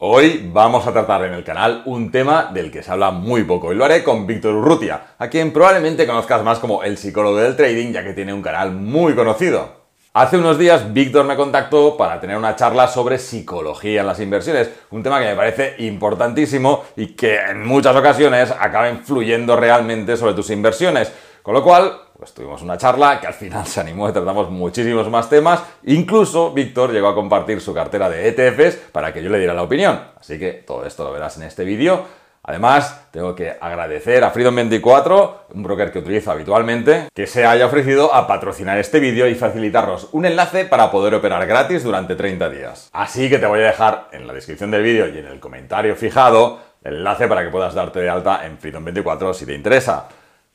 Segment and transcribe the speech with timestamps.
[0.00, 3.72] Hoy vamos a tratar en el canal un tema del que se habla muy poco
[3.72, 7.56] y lo haré con Víctor Urrutia, a quien probablemente conozcas más como el psicólogo del
[7.56, 9.88] trading ya que tiene un canal muy conocido.
[10.12, 14.70] Hace unos días Víctor me contactó para tener una charla sobre psicología en las inversiones,
[14.92, 20.34] un tema que me parece importantísimo y que en muchas ocasiones acaba influyendo realmente sobre
[20.34, 21.12] tus inversiones.
[21.48, 25.08] Con lo cual, pues tuvimos una charla que al final se animó y tratamos muchísimos
[25.08, 25.62] más temas.
[25.84, 29.62] Incluso Víctor llegó a compartir su cartera de ETFs para que yo le diera la
[29.62, 29.98] opinión.
[30.20, 32.04] Así que todo esto lo verás en este vídeo.
[32.42, 38.12] Además, tengo que agradecer a Freedom24, un broker que utilizo habitualmente, que se haya ofrecido
[38.12, 42.90] a patrocinar este vídeo y facilitarnos un enlace para poder operar gratis durante 30 días.
[42.92, 45.96] Así que te voy a dejar en la descripción del vídeo y en el comentario
[45.96, 50.08] fijado el enlace para que puedas darte de alta en Freedom24 si te interesa.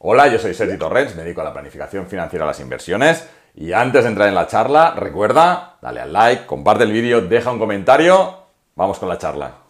[0.05, 3.25] Hola, yo soy Sergi Torrens, me dedico a la planificación financiera de las inversiones.
[3.55, 7.53] Y antes de entrar en la charla, recuerda, dale al like, comparte el vídeo, deja
[7.53, 8.39] un comentario.
[8.75, 9.62] Vamos con la charla.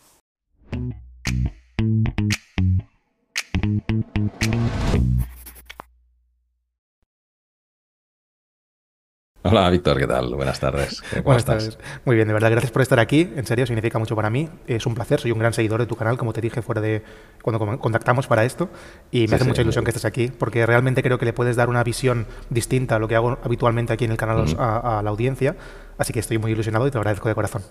[9.46, 10.34] Hola Víctor, ¿qué tal?
[10.36, 11.04] Buenas tardes.
[11.22, 11.78] Buenas tardes.
[12.06, 13.30] Muy bien, de verdad, gracias por estar aquí.
[13.36, 14.48] En serio, significa mucho para mí.
[14.68, 17.04] Es un placer, soy un gran seguidor de tu canal, como te dije fuera de
[17.42, 18.70] cuando contactamos para esto.
[19.12, 21.68] Y me hace mucha ilusión que estés aquí, porque realmente creo que le puedes dar
[21.68, 25.58] una visión distinta a lo que hago habitualmente aquí en el canal a, la audiencia.
[25.98, 27.64] Así que estoy muy ilusionado y te lo agradezco de corazón.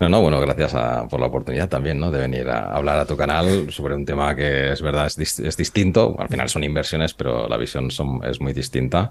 [0.00, 0.72] No, no, bueno, gracias
[1.10, 2.12] por la oportunidad también, ¿no?
[2.12, 6.14] De venir a hablar a tu canal sobre un tema que es verdad, es, distinto.
[6.18, 9.10] Al final son inversiones, pero la visión son, es muy distinta.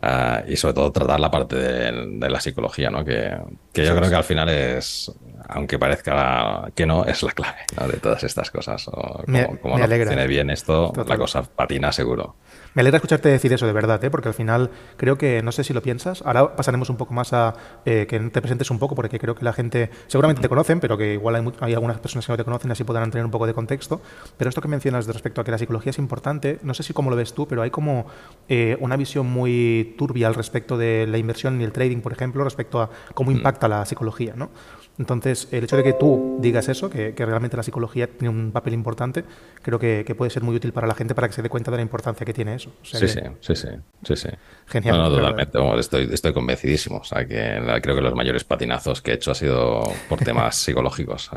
[0.00, 3.04] Ah, y sobre todo tratar la parte de, la psicología, ¿no?
[3.04, 3.36] Que,
[3.74, 5.12] yo creo que al final es,
[5.48, 7.58] aunque parezca que no, es la clave
[7.92, 8.84] de todas estas cosas.
[8.84, 12.36] como, me, como no funcione bien esto, la cosa patina seguro.
[12.74, 14.10] Me alegra escucharte decir eso de verdad, ¿eh?
[14.10, 17.34] porque al final creo que, no sé si lo piensas, ahora pasaremos un poco más
[17.34, 17.54] a
[17.84, 20.96] eh, que te presentes un poco, porque creo que la gente seguramente te conocen, pero
[20.96, 23.46] que igual hay, hay, algunas personas que no te conocen, así podrán tener un poco
[23.46, 24.00] de contexto.
[24.38, 26.94] Pero esto que mencionas de respecto a que la psicología es importante, no sé si
[26.94, 28.06] cómo lo ves tú, pero hay como
[28.48, 32.42] eh, una visión muy turbia al respecto de la inversión y el trading, por ejemplo,
[32.42, 33.34] respecto a cómo mm.
[33.34, 34.50] impacta la psicología, ¿no?
[34.98, 38.74] Entonces, el hecho de que tú digas eso, que, realmente la psicología tiene un papel
[38.74, 39.24] importante,
[39.62, 41.78] creo que, puede ser muy útil para la gente para que se dé cuenta de
[41.78, 42.72] la importancia que tiene eso.
[42.82, 44.28] sí, sí, sí, sí, sí,
[44.66, 44.98] Genial.
[44.98, 45.58] No, totalmente.
[45.78, 46.98] estoy, estoy convencidísimo.
[46.98, 50.56] O sea, que creo que los mayores patinazos que he hecho ha sido por temas
[50.62, 51.30] psicológicos.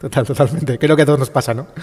[0.00, 0.78] Total, totalmente.
[0.78, 1.68] Creo que a todos nos pasa, ¿no?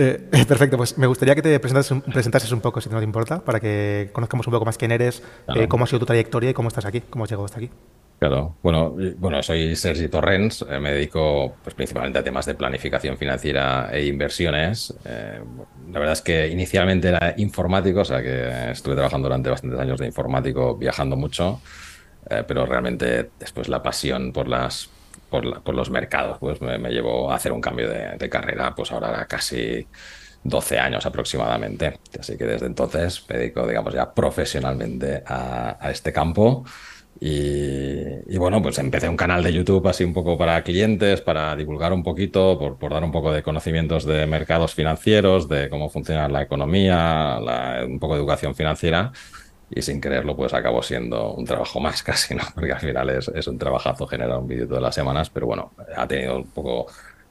[0.00, 3.04] Eh, perfecto, pues me gustaría que te presentases un, presentases un poco, si no te
[3.04, 5.24] importa, para que conozcamos un poco más quién eres,
[5.56, 7.70] eh, cómo ha sido tu trayectoria y cómo estás aquí, cómo has llegado hasta aquí.
[8.18, 13.16] Claro, bueno, bueno, soy Sergi Torrens, eh, me dedico pues, principalmente a temas de planificación
[13.16, 14.92] financiera e inversiones.
[15.04, 15.40] Eh,
[15.92, 20.00] la verdad es que inicialmente era informático, o sea que estuve trabajando durante bastantes años
[20.00, 21.60] de informático, viajando mucho,
[22.28, 24.90] eh, pero realmente después la pasión por las
[25.30, 29.86] por, los mercados pues me, llevó a hacer un cambio de, carrera, pues ahora casi
[30.42, 32.00] 12 años aproximadamente.
[32.18, 36.64] Así que desde entonces me dedico, digamos, ya profesionalmente a, a este campo.
[37.20, 41.92] Y, bueno, pues empecé un canal de YouTube así un poco para clientes, para divulgar
[41.92, 46.42] un poquito, por, dar un poco de conocimientos de mercados financieros, de cómo funciona la
[46.42, 47.38] economía,
[47.84, 49.12] un poco de educación financiera.
[49.70, 52.44] Y sin quererlo, pues acabó siendo un trabajo más casi, ¿no?
[52.54, 55.72] Porque al final es, es un trabajazo generar un vídeo todas las semanas, pero bueno,
[55.96, 56.86] ha tenido un poco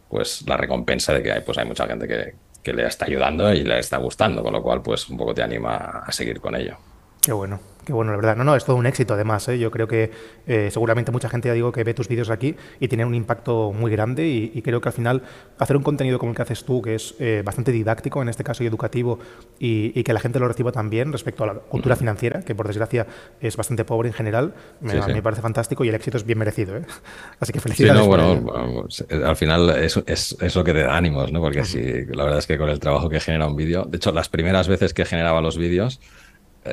[0.09, 3.53] pues la recompensa de que hay, pues hay mucha gente que, que le está ayudando
[3.53, 6.55] y le está gustando, con lo cual pues un poco te anima a seguir con
[6.55, 6.77] ello.
[7.21, 7.76] Qué bueno.
[7.87, 8.35] Qué bueno, la verdad.
[8.35, 9.47] No, no, es todo un éxito además.
[9.47, 9.57] ¿eh?
[9.57, 10.11] Yo creo que
[10.45, 13.71] eh, seguramente mucha gente, ya digo, que ve tus vídeos aquí y tiene un impacto
[13.71, 15.21] muy grande y, creo que al final
[15.57, 18.43] hacer un contenido como el que haces tú, que es eh, bastante didáctico en este
[18.43, 19.19] caso y educativo
[19.57, 23.07] y, que la gente lo reciba también respecto a la cultura financiera, que por desgracia
[23.39, 26.75] es bastante pobre en general, me, parece fantástico y el éxito es bien merecido.
[26.75, 26.81] ¿eh?
[27.39, 28.01] Así que felicidades.
[28.01, 28.85] Sí, no, bueno,
[29.25, 31.39] al final es, es, lo que te da ánimos, ¿no?
[31.39, 34.11] Porque sí, la verdad es que con el trabajo que genera un vídeo, de hecho,
[34.11, 36.16] las primeras veces que generaba los vídeos, eh,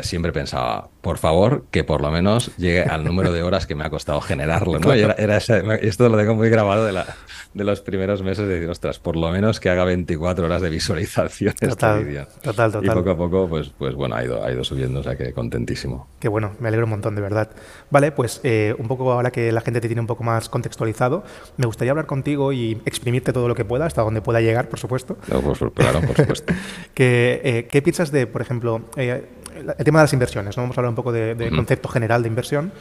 [0.03, 3.85] siempre pensaba, por favor, que por lo menos llegue al número de horas que me
[3.85, 4.93] ha costado generarlo, ¿no?
[4.93, 7.07] era, esto lo tengo muy grabado de, la,
[7.55, 10.71] de los primeros meses de decir, ostras, por lo menos que haga 24 horas de
[10.71, 12.27] visualización total, este vídeo.
[12.43, 12.85] Total, total.
[12.85, 15.33] Y poco a poco, pues, pues bueno, ha ido, ha ido subiendo, o sea que
[15.33, 16.09] contentísimo.
[16.19, 17.51] Qué bueno, me alegro un montón, de verdad.
[17.91, 21.25] Vale, pues eh, un poco ahora que la gente te tiene un poco más contextualizado,
[21.57, 24.79] me gustaría hablar contigo y exprimirte todo lo que pueda, hasta donde pueda llegar, por
[24.79, 25.17] supuesto.
[25.29, 26.53] pues, claro, por supuesto.
[26.97, 28.83] Eh, ¿Qué piensas de, por ejemplo,
[29.55, 30.63] el tema de las inversiones, ¿no?
[30.63, 32.73] vamos a hablar un poco de, concepto general de inversión.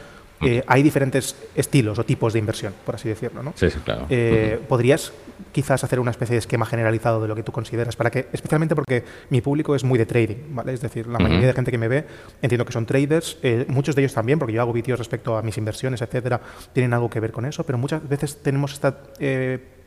[0.42, 3.54] Eh, hay diferentes estilos o tipos de inversión, por así decirlo, ¿no?
[3.56, 4.08] Sí, sí, claro.
[4.10, 5.14] Eh, ¿Podrías
[5.54, 7.96] quizás hacer una especie de esquema generalizado de lo que tú consideras?
[7.96, 10.74] Para que, especialmente porque mi público es muy de trading, ¿vale?
[10.74, 12.06] Es decir, la mayoría de gente que me ve
[12.42, 15.42] entiendo que son traders, eh, muchos de ellos también, porque yo hago vídeos respecto a
[15.44, 16.42] mis inversiones, etcétera,
[16.74, 18.98] tienen algo que ver con eso, pero muchas veces tenemos esta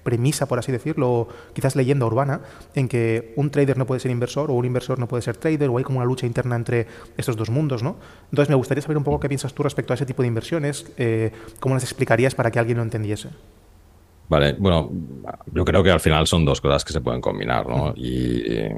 [0.06, 2.43] premisa, por así decirlo, quizás leyenda urbana,
[2.76, 5.69] en que un trader no puede ser inversor o un inversor no puede ser trader,
[5.69, 6.87] o hay como una lucha interna entre
[7.17, 7.97] estos dos mundos, ¿no?
[8.31, 10.87] Entonces me gustaría saber un poco qué piensas tú respecto a ese tipo de inversiones,
[10.97, 13.31] eh, cómo las explicarías para que alguien lo entendiese.
[14.29, 14.91] Vale, bueno,
[15.53, 17.93] yo creo que al final son dos cosas que se pueden combinar, ¿no?
[17.97, 18.75] Y eh,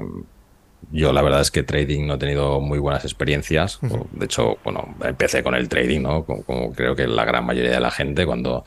[0.91, 3.79] yo la verdad es que trading no he tenido muy buenas experiencias.
[4.11, 6.23] De hecho, bueno, empecé con el trading, ¿no?
[6.23, 8.63] Como, creo que la gran mayoría de la gente cuando,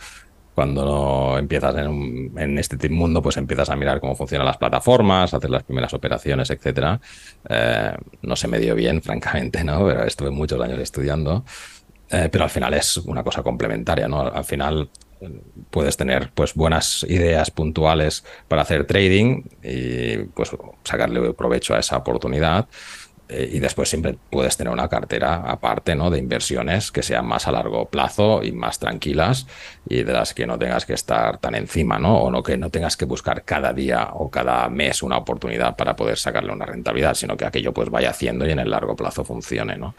[0.54, 5.62] cuando empiezas en, este mundo, pues empiezas a mirar cómo funcionan las plataformas, hacer las
[5.62, 7.00] primeras operaciones, etcétera.
[7.48, 9.86] Eh, no se me dio bien, francamente, ¿no?
[9.86, 11.44] Pero estuve muchos años estudiando.
[12.10, 14.20] Eh, pero al final es una cosa complementaria, ¿no?
[14.20, 14.90] Al final
[15.70, 20.50] puedes tener pues buenas ideas puntuales para hacer trading y pues
[20.84, 22.66] sacarle provecho a esa oportunidad
[23.32, 26.10] eh, y después siempre puedes tener una cartera aparte ¿no?
[26.10, 29.46] de inversiones que sean más a largo plazo y más tranquilas
[29.88, 32.18] y de las que no tengas que estar tan encima ¿no?
[32.18, 35.96] o no que no tengas que buscar cada día o cada mes una oportunidad para
[35.96, 39.24] poder sacarle una rentabilidad sino que aquello pues vaya haciendo y en el largo plazo
[39.24, 39.94] funcione ¿no?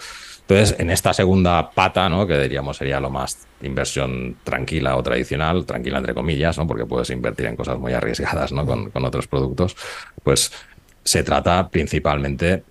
[0.47, 2.27] Entonces, en esta segunda pata, ¿no?
[2.27, 6.68] que diríamos sería lo más inversión tranquila o tradicional, tranquila entre comillas, ¿no?
[6.68, 8.65] porque puedes invertir en cosas muy arriesgadas ¿no?
[8.65, 9.77] con, otros productos,
[10.21, 10.51] pues
[11.03, 12.63] se trata principalmente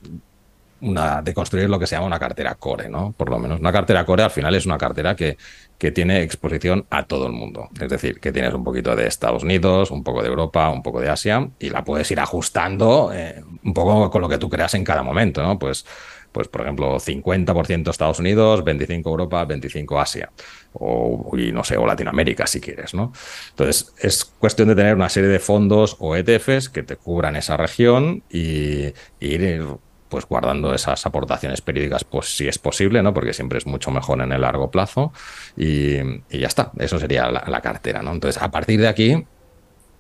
[0.82, 3.12] una, de construir lo que se llama una cartera core, ¿no?
[3.17, 3.61] Por lo menos.
[3.61, 5.38] Una cartera core al final es una cartera que,
[5.79, 7.70] que tiene exposición a todo el mundo.
[7.81, 11.00] Es decir, que tienes un poquito de Estados Unidos, un poco de Europa, un poco
[11.00, 14.75] de Asia, y la puedes ir ajustando eh, un poco con lo que tú creas
[14.75, 15.58] en cada momento, ¿no?
[15.58, 15.84] Pues
[16.32, 20.32] pues por ejemplo 50% Estados Unidos, 25 Europa, 25 Asia
[20.73, 23.12] o y no sé, o Latinoamérica si quieres, ¿no?
[23.50, 27.56] Entonces es cuestión de tener una serie de fondos o ETFs que te cubran esa
[27.56, 29.67] región y, ir
[30.12, 33.14] pues guardando esas aportaciones periódicas, pues si es posible, ¿no?
[33.14, 35.11] Porque siempre es mucho mejor en el largo plazo
[35.56, 35.97] y,
[36.29, 36.70] ya está.
[36.79, 38.12] Eso sería la, cartera, ¿no?
[38.12, 39.25] Entonces, a partir de aquí,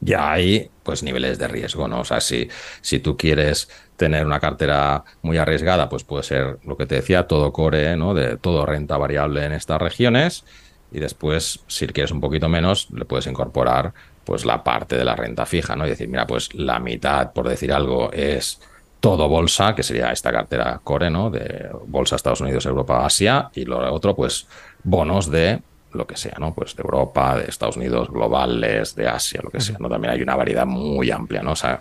[0.00, 2.00] ya hay pues niveles de riesgo, ¿no?
[2.00, 2.46] O sea, si,
[2.82, 7.26] si tú quieres tener una cartera muy arriesgada, pues puede ser lo que te decía,
[7.26, 8.12] todo core, ¿no?
[8.12, 10.44] De todo renta variable en estas regiones.
[10.90, 13.94] Y después, si quieres un poquito menos, le puedes incorporar
[14.24, 15.86] pues la parte de la renta fija, ¿no?
[15.86, 18.60] Y decir, mira, pues la mitad, por decir algo, es
[19.02, 21.28] todo bolsa, que sería esta cartera core, ¿no?
[21.28, 24.46] De bolsa Estados Unidos, Europa, Asia, y lo otro, pues
[24.84, 25.60] bonos de
[25.92, 26.54] lo que sea, ¿no?
[26.54, 29.88] Pues de Europa, de Estados Unidos, globales, de Asia, lo que sea, ¿no?
[29.88, 31.50] También hay una variedad muy amplia, ¿no?
[31.50, 31.80] O sea,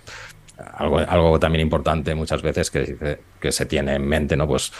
[0.78, 4.48] algo, algo también importante muchas veces que, que se tiene en mente, ¿no?
[4.48, 4.74] Pues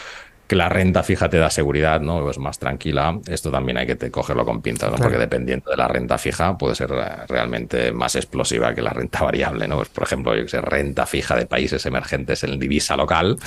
[0.52, 2.30] que la renta fija te da seguridad, ¿no?
[2.30, 3.18] Es más tranquila.
[3.26, 4.98] Esto también hay que te cogerlo con pinzas, ¿no?
[4.98, 9.24] Porque dependiendo de la renta fija puede ser eh, realmente más explosiva que la renta
[9.24, 9.78] variable, ¿no?
[9.78, 13.38] Pues, por ejemplo, yo que sé, renta fija de países emergentes en divisa local,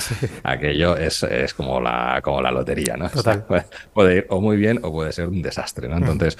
[0.41, 3.07] aquello es, es, como, la, como la lotería, ¿no?
[3.07, 3.45] Total.
[3.93, 5.97] puede ir o muy bien o puede ser un desastre, ¿no?
[5.97, 6.39] Entonces,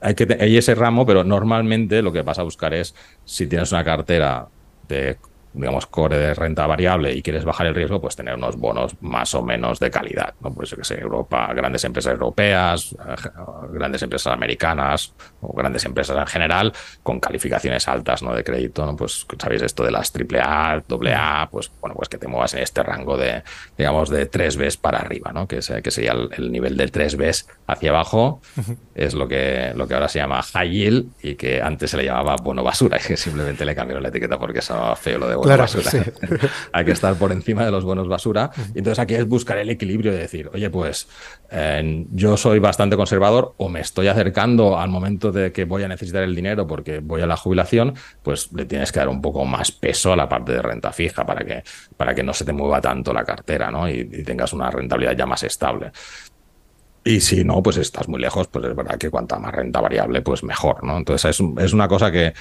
[0.00, 2.94] hay que hay ese ramo, pero normalmente lo que vas a buscar es
[3.26, 4.48] si tienes una cartera
[4.88, 5.18] de
[5.58, 9.34] digamos, core de renta variable y quieres bajar el riesgo, pues tener unos bonos más
[9.34, 10.34] o menos de calidad.
[10.40, 10.52] ¿no?
[10.52, 13.28] Pues que sé, Europa, grandes empresas europeas, eh,
[13.72, 16.72] grandes empresas americanas o grandes empresas en general
[17.02, 18.34] con calificaciones altas ¿no?
[18.34, 18.86] de crédito.
[18.86, 18.96] ¿no?
[18.96, 22.82] Pues sabéis esto de las AAA, AA, pues bueno, pues que te muevas en este
[22.82, 23.42] rango de,
[23.76, 25.46] digamos, de 3 Bs para arriba, ¿no?
[25.46, 28.40] Que, que sería el, nivel del 3 Bs hacia abajo.
[28.94, 32.04] Es lo que, lo que ahora se llama high yield y que antes se le
[32.04, 35.36] llamaba bono basura y que simplemente le cambiaron la etiqueta porque sonaba feo lo de
[35.36, 35.90] bono basura.
[36.72, 38.50] Hay que estar por encima de los buenos basura.
[38.74, 41.08] Y entonces aquí es buscar el equilibrio de decir, oye, pues
[41.50, 45.88] eh, yo soy bastante conservador o me estoy acercando al momento de que voy a
[45.88, 49.44] necesitar el dinero porque voy a la jubilación, pues le tienes que dar un poco
[49.44, 51.62] más peso a la parte de renta fija para que,
[51.96, 53.88] para que no se te mueva tanto la cartera ¿no?
[53.88, 55.92] y, y tengas una rentabilidad ya más estable.
[57.08, 60.20] Y si no, pues estás muy lejos, pues es verdad que cuanta más renta variable,
[60.20, 60.98] pues mejor, ¿no?
[60.98, 62.34] Entonces es, es una cosa que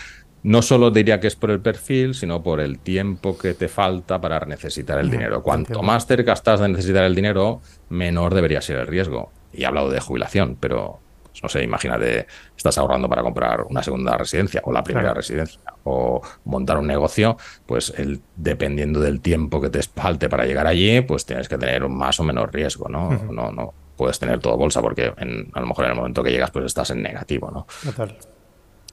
[0.48, 4.22] no solo diría que es por el perfil, sino por el tiempo que te falta
[4.22, 5.44] para necesitar el dinero.
[5.44, 9.34] Cuanto más cerca estás de necesitar el dinero, menor debería ser el riesgo.
[9.52, 13.84] Y he hablado de jubilación, pero pues, no sé, imagínate, estás ahorrando para comprar una
[13.84, 17.36] segunda residencia o la primera residencia o montar un negocio,
[17.66, 21.90] pues el, dependiendo del tiempo que te falte para llegar allí, pues tienes que tener
[21.90, 23.10] más o menos riesgo, ¿no?
[23.30, 25.12] No, no puedes tener todo bolsa porque
[25.52, 27.68] a lo mejor en el momento que llegas pues estás en negativo, ¿no?
[27.84, 28.18] Total.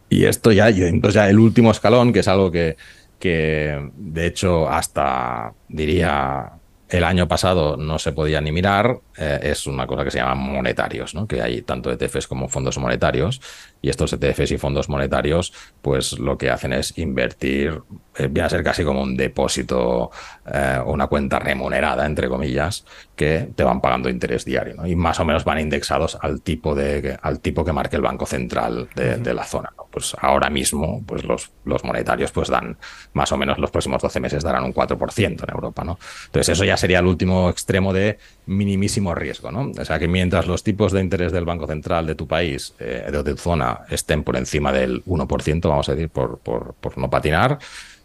[0.09, 2.77] Y esto ya, entonces ya el último escalón, que es algo que,
[3.19, 6.53] que de hecho hasta diría
[6.89, 10.35] el año pasado no se podía ni mirar, eh, es una cosa que se llama
[10.35, 11.27] monetarios, ¿no?
[11.27, 13.41] que hay tanto ETFs como fondos monetarios,
[13.83, 17.81] y estos ETFs y fondos monetarios, pues lo que hacen es invertir,
[18.18, 20.11] viene a ser casi como un depósito
[20.47, 22.85] eh, o una cuenta remunerada, entre comillas,
[23.16, 27.18] que te van pagando interés diario, y más o menos van indexados al tipo, de,
[27.23, 29.73] al tipo que marque el Banco Central de, de la zona.
[29.76, 29.85] ¿no?
[29.94, 32.76] pues ahora mismo, pues los, los monetarios pues dan
[33.12, 36.00] más o menos los próximos 12 meses darán un 4% en Europa, ¿no?
[36.26, 39.71] Entonces eso ya sería el último extremo de minimísimo riesgo, ¿no?
[39.71, 43.09] O sea que mientras los tipos de interés del Banco Central de tu país, eh,
[43.09, 47.09] de tu zona, estén por encima del 1%, vamos a decir, por, por, por no
[47.09, 47.61] patinar,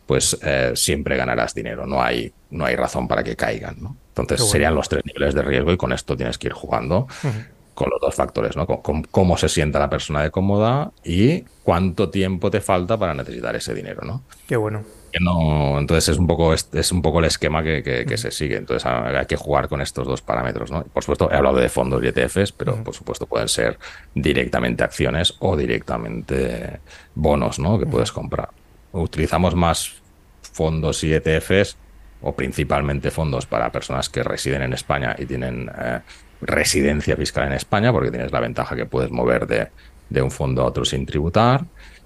[0.09, 1.85] pues eh, siempre ganarás dinero.
[1.85, 3.75] No hay, no hay razón para que caigan.
[3.79, 3.95] ¿no?
[4.17, 7.05] Entonces serían los tres niveles de riesgo y con esto tienes que ir jugando
[7.75, 8.65] con los dos factores, ¿no?
[8.65, 13.55] Con, cómo se sienta la persona de cómoda y cuánto tiempo te falta para necesitar
[13.55, 14.23] ese dinero, ¿no?
[14.47, 14.83] Qué bueno.
[15.21, 18.57] no, entonces es un poco, es, un poco el esquema que, que, se sigue.
[18.57, 20.85] Entonces hay que jugar con estos dos parámetros, ¿no?
[20.85, 23.77] Por supuesto, he hablado de fondos y ETFs, pero por supuesto pueden ser
[24.15, 26.79] directamente acciones o directamente
[27.13, 27.77] bonos, ¿no?
[27.77, 28.49] Que puedes comprar
[28.91, 30.01] utilizamos más
[30.41, 31.77] fondos y ETFs
[32.21, 35.99] o principalmente fondos para personas que residen en España y tienen eh,
[36.41, 40.65] residencia fiscal en España, porque tienes la ventaja que puedes mover de, un fondo a
[40.65, 41.65] otro sin tributar.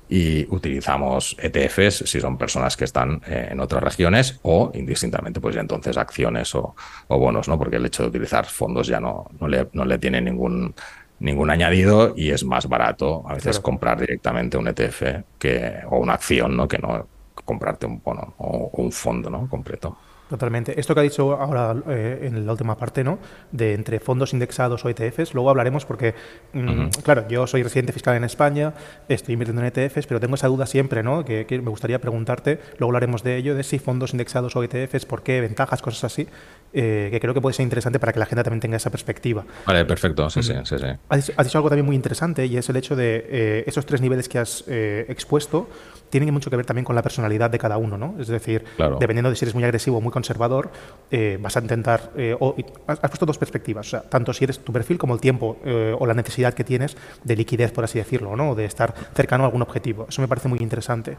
[0.10, 5.56] Y utilizamos ETFs si son personas que están eh, en otras regiones o indistintamente, pues
[5.56, 6.76] ya entonces acciones o,
[7.08, 7.58] bonos, ¿no?
[7.58, 10.76] Porque el hecho de utilizar fondos ya no, no, le, no le tiene ningún
[11.24, 16.14] ningún añadido y es más barato a veces comprar directamente un ETF que, o una
[16.14, 16.68] acción, ¿no?
[16.68, 19.48] Que no comprarte un bono o un fondo, ¿no?
[19.50, 19.98] Completo.
[20.30, 20.80] Totalmente.
[20.80, 23.20] Esto que ha dicho ahora eh, en la última parte, ¿no?
[23.52, 26.16] De entre fondos indexados o ETFs, luego hablaremos porque,
[26.54, 28.74] mm, claro, yo soy residente fiscal en España,
[29.08, 31.24] estoy invirtiendo en ETFs, pero tengo esa duda siempre, ¿no?
[31.24, 35.24] Que, me gustaría preguntarte, luego hablaremos de ello, de si fondos indexados o ETFs, por
[35.24, 36.28] qué, ventajas, cosas así,
[36.74, 39.46] eh, que creo que puede ser interesante para que la gente también tenga esa perspectiva.
[39.66, 40.88] Vale, perfecto, sí, sí, sí, sí.
[41.10, 44.28] Has, dicho algo también muy interesante y es el hecho de eh, esos tres niveles
[44.30, 45.68] que has expuesto
[46.14, 48.14] tienen mucho que ver también con la personalidad de cada uno, ¿no?
[48.20, 48.64] Es decir,
[49.00, 50.70] dependiendo de si eres muy agresivo o muy conservador,
[51.10, 52.12] eh, vas a intentar.
[52.16, 55.20] Eh, o, has, puesto dos perspectivas, o sea, tanto si eres tu perfil como el
[55.20, 58.54] tiempo eh, o la necesidad que tienes de liquidez, por así decirlo, ¿no?
[58.54, 60.06] de estar cercano a algún objetivo.
[60.08, 61.18] Eso me parece muy interesante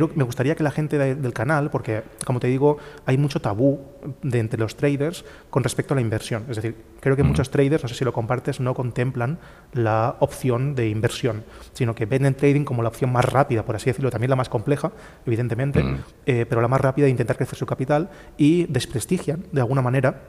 [0.00, 3.80] me gustaría que la gente del canal, porque como te digo, hay mucho tabú
[4.22, 6.44] de entre los traders con respecto a la inversión.
[6.48, 9.38] Es decir, creo que muchos traders, no sé si lo compartes, no contemplan
[9.72, 13.76] la opción de inversión, sino que ven el trading como la opción más rápida, por
[13.76, 14.92] así decirlo, también la más compleja,
[15.26, 15.84] evidentemente,
[16.26, 20.22] eh, pero la más rápida de intentar crecer su capital y desprestigian de alguna manera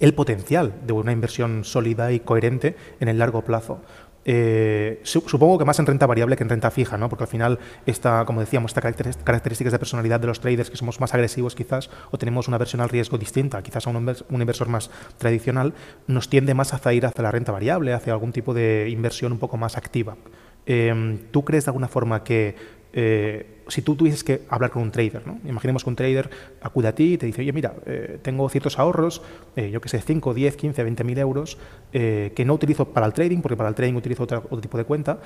[0.00, 3.80] el potencial de una inversión sólida y coherente en el largo plazo.
[4.28, 7.08] Eh, supongo que más en renta variable que en renta fija, ¿no?
[7.08, 8.82] porque al final, esta, como decíamos, estas
[9.22, 12.80] características de personalidad de los traders, que somos más agresivos quizás, o tenemos una versión
[12.80, 15.74] al riesgo distinta, quizás a un, inversor más tradicional,
[16.08, 19.38] nos tiende más a ir hacia la renta variable, hacia algún tipo de inversión un
[19.38, 20.16] poco más activa.
[20.66, 22.56] Em, ¿Tú crees de alguna forma que
[22.98, 25.38] eh, si tú tuvieses que hablar con un trader, ¿no?
[25.46, 26.30] imaginemos que un trader
[26.62, 29.20] acude a ti y te dice, oye, mira, eh, tengo ciertos ahorros,
[29.54, 31.58] eh, yo que sé, 5, 10, 15, 20 mil euros,
[31.92, 35.18] que no utilizo para el trading, porque para el trading utilizo otro, tipo de cuenta.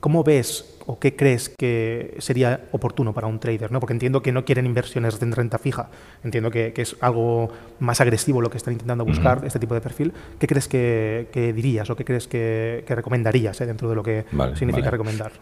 [0.00, 3.72] ¿Cómo ves o qué crees que sería oportuno para un trader?
[3.72, 3.80] ¿no?
[3.80, 5.90] Porque entiendo que no quieren inversiones en renta fija,
[6.22, 7.50] entiendo que, es algo
[7.80, 10.12] más agresivo lo que están intentando buscar, este tipo de perfil.
[10.38, 14.24] ¿Qué crees que, dirías o qué crees que, recomendarías dentro de lo que
[14.54, 15.32] significa recomendar?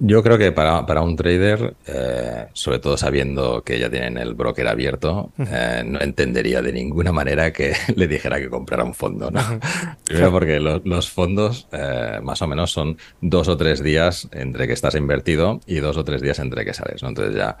[0.00, 4.68] Yo creo que para, un trader, eh, sobre todo sabiendo que ya tienen el broker
[4.68, 9.30] abierto, eh, no entendería de ninguna manera que le dijera que comprara un fondo.
[9.30, 9.40] ¿no?
[10.04, 14.72] Primero porque los, fondos eh, más o menos son dos o tres días entre que
[14.72, 17.02] estás invertido y dos o tres días entre que sales.
[17.02, 17.08] ¿no?
[17.08, 17.58] Entonces ya,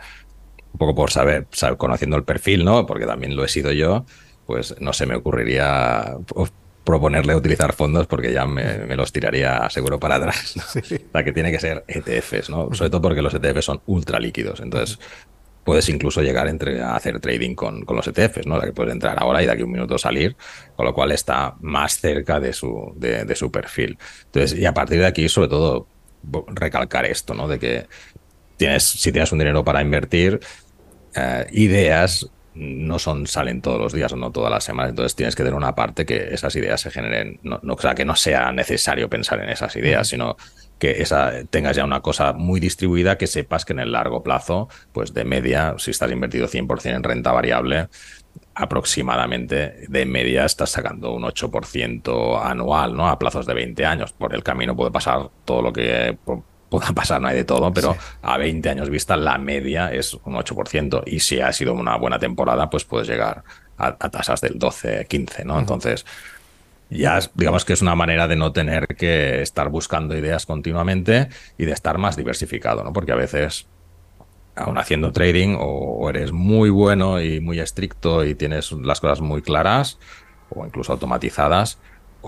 [0.72, 2.86] un poco por saber, saber, conociendo el perfil, ¿no?
[2.86, 4.04] porque también lo he sido yo,
[4.46, 6.18] pues no se me ocurriría
[6.88, 10.56] proponerle utilizar fondos porque ya me, los tiraría seguro para atrás.
[10.56, 12.72] O sea, que tiene que ser ETFs, ¿no?
[12.72, 14.60] Sobre todo porque los ETFs son ultra líquidos.
[14.60, 14.98] Entonces,
[15.64, 18.56] puedes incluso llegar entre, a hacer trading con, con, los ETFs, ¿no?
[18.56, 20.34] O que puedes entrar ahora y de aquí un minuto salir,
[20.76, 23.98] con lo cual está más cerca de su, de, su perfil.
[24.24, 25.88] Entonces, y a partir de aquí, sobre todo,
[26.46, 27.48] recalcar esto, ¿no?
[27.48, 27.86] De que
[28.56, 30.40] tienes, si tienes un dinero para invertir,
[31.14, 35.36] eh, ideas no son, salen todos los días o no todas las semanas, entonces tienes
[35.36, 38.50] que tener una parte que esas ideas se generen, no, o sea, que no sea
[38.50, 40.36] necesario pensar en esas ideas, sino
[40.78, 44.68] que esa, tengas ya una cosa muy distribuida, que sepas que en el largo plazo,
[44.92, 47.88] pues de media, si estás invertido 100% en renta variable,
[48.54, 53.08] aproximadamente de media estás sacando un 8% anual, ¿no?
[53.08, 54.12] A plazos de 20 años.
[54.12, 56.18] Por el camino puede pasar todo lo que
[56.68, 60.34] pueda pasar, no hay de todo, pero a 20 años vista la media es un
[60.34, 63.42] 8% y si ha sido una buena temporada, pues puedes llegar
[63.76, 65.58] a, tasas del 12, 15, ¿no?
[65.58, 66.04] Entonces,
[66.90, 71.64] ya digamos que es una manera de no tener que estar buscando ideas continuamente y
[71.64, 72.92] de estar más diversificado, ¿no?
[72.92, 73.66] Porque a veces,
[74.56, 79.42] aún haciendo trading, o eres muy bueno y muy estricto y tienes las cosas muy
[79.42, 79.98] claras,
[80.50, 81.78] o incluso automatizadas,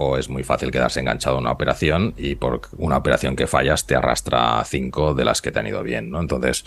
[0.01, 3.87] o es muy fácil quedarse enganchado a una operación y por una operación que fallas
[3.87, 6.21] te arrastra cinco de las que te han ido bien, ¿no?
[6.21, 6.65] Entonces,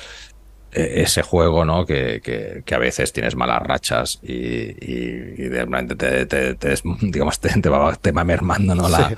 [0.71, 1.85] e, ese juego, ¿no?
[1.85, 7.39] Que, que, a veces tienes malas rachas y, y, de repente te, te, te, digamos,
[7.39, 8.87] te, va, te va mermando, ¿no?
[8.87, 9.15] La,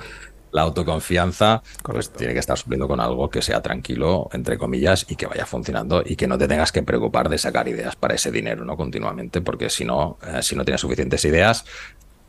[0.56, 5.16] la autoconfianza pues, tiene que estar supliendo con algo que sea tranquilo, entre comillas, y
[5.16, 8.30] que vaya funcionando y que no te tengas que preocupar de sacar ideas para ese
[8.30, 8.74] dinero, ¿no?
[8.74, 11.66] Continuamente, porque si no, eh, si no tienes suficientes ideas,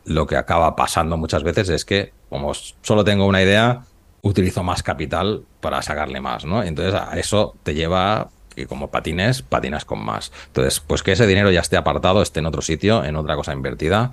[0.04, 3.82] lo que acaba pasando muchas veces es que, como solo tengo una idea,
[4.22, 6.62] utilizo más capital para sacarle más, ¿no?
[6.62, 10.32] Entonces a eso te lleva que como patines, patinas con más.
[10.46, 13.52] Entonces, pues que ese dinero ya esté apartado, esté en otro sitio, en otra cosa
[13.52, 14.10] invertida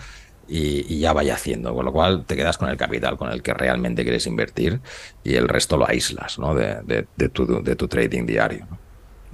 [0.47, 3.53] y, ya vaya haciendo, con lo cual te quedas con el capital con el que
[3.53, 4.79] realmente quieres invertir
[5.23, 6.53] y el resto lo aíslas ¿no?
[6.53, 8.67] de, tu, de tu trading diario.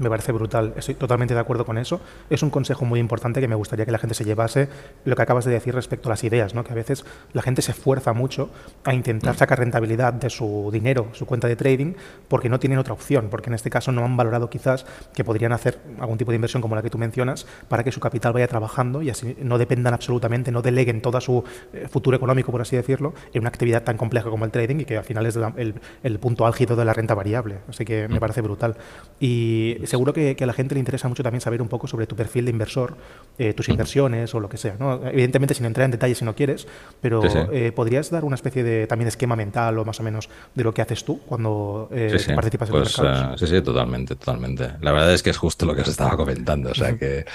[0.01, 2.01] Me parece brutal, estoy totalmente de acuerdo con eso.
[2.31, 4.67] Es un consejo muy importante que me gustaría que la gente se llevase
[5.05, 6.63] lo que acabas de decir respecto a las ideas, ¿no?
[6.63, 8.49] que a veces la gente se esfuerza mucho
[8.83, 11.93] a intentar sacar rentabilidad de su dinero, su cuenta de trading,
[12.27, 15.53] porque no tienen otra opción, porque en este caso no han valorado quizás que podrían
[15.53, 18.47] hacer algún tipo de inversión como la que tú mencionas para que su capital vaya
[18.47, 21.43] trabajando y así no dependan absolutamente, no deleguen todo su
[21.73, 24.85] eh, futuro económico, por así decirlo, en una actividad tan compleja como el trading y
[24.85, 27.59] que al final es el, el punto álgido de la renta variable.
[27.69, 28.77] Así que me parece brutal.
[29.19, 32.15] Y seguro que, a la gente le interesa mucho también saber un poco sobre tu
[32.15, 32.95] perfil de inversor,
[33.37, 34.75] eh, tus inversiones o lo que sea.
[34.79, 35.05] ¿no?
[35.05, 36.67] Evidentemente sin entrar en detalle si no quieres,
[37.01, 37.21] pero
[37.51, 40.73] eh, ¿podrías dar una especie de también esquema mental o más o menos de lo
[40.73, 43.39] que haces tú cuando eh, participas en los pues, mercados?
[43.39, 44.71] sí, sí, totalmente, totalmente.
[44.81, 46.71] La verdad es que es justo lo que os estaba comentando.
[46.71, 47.25] O sea que...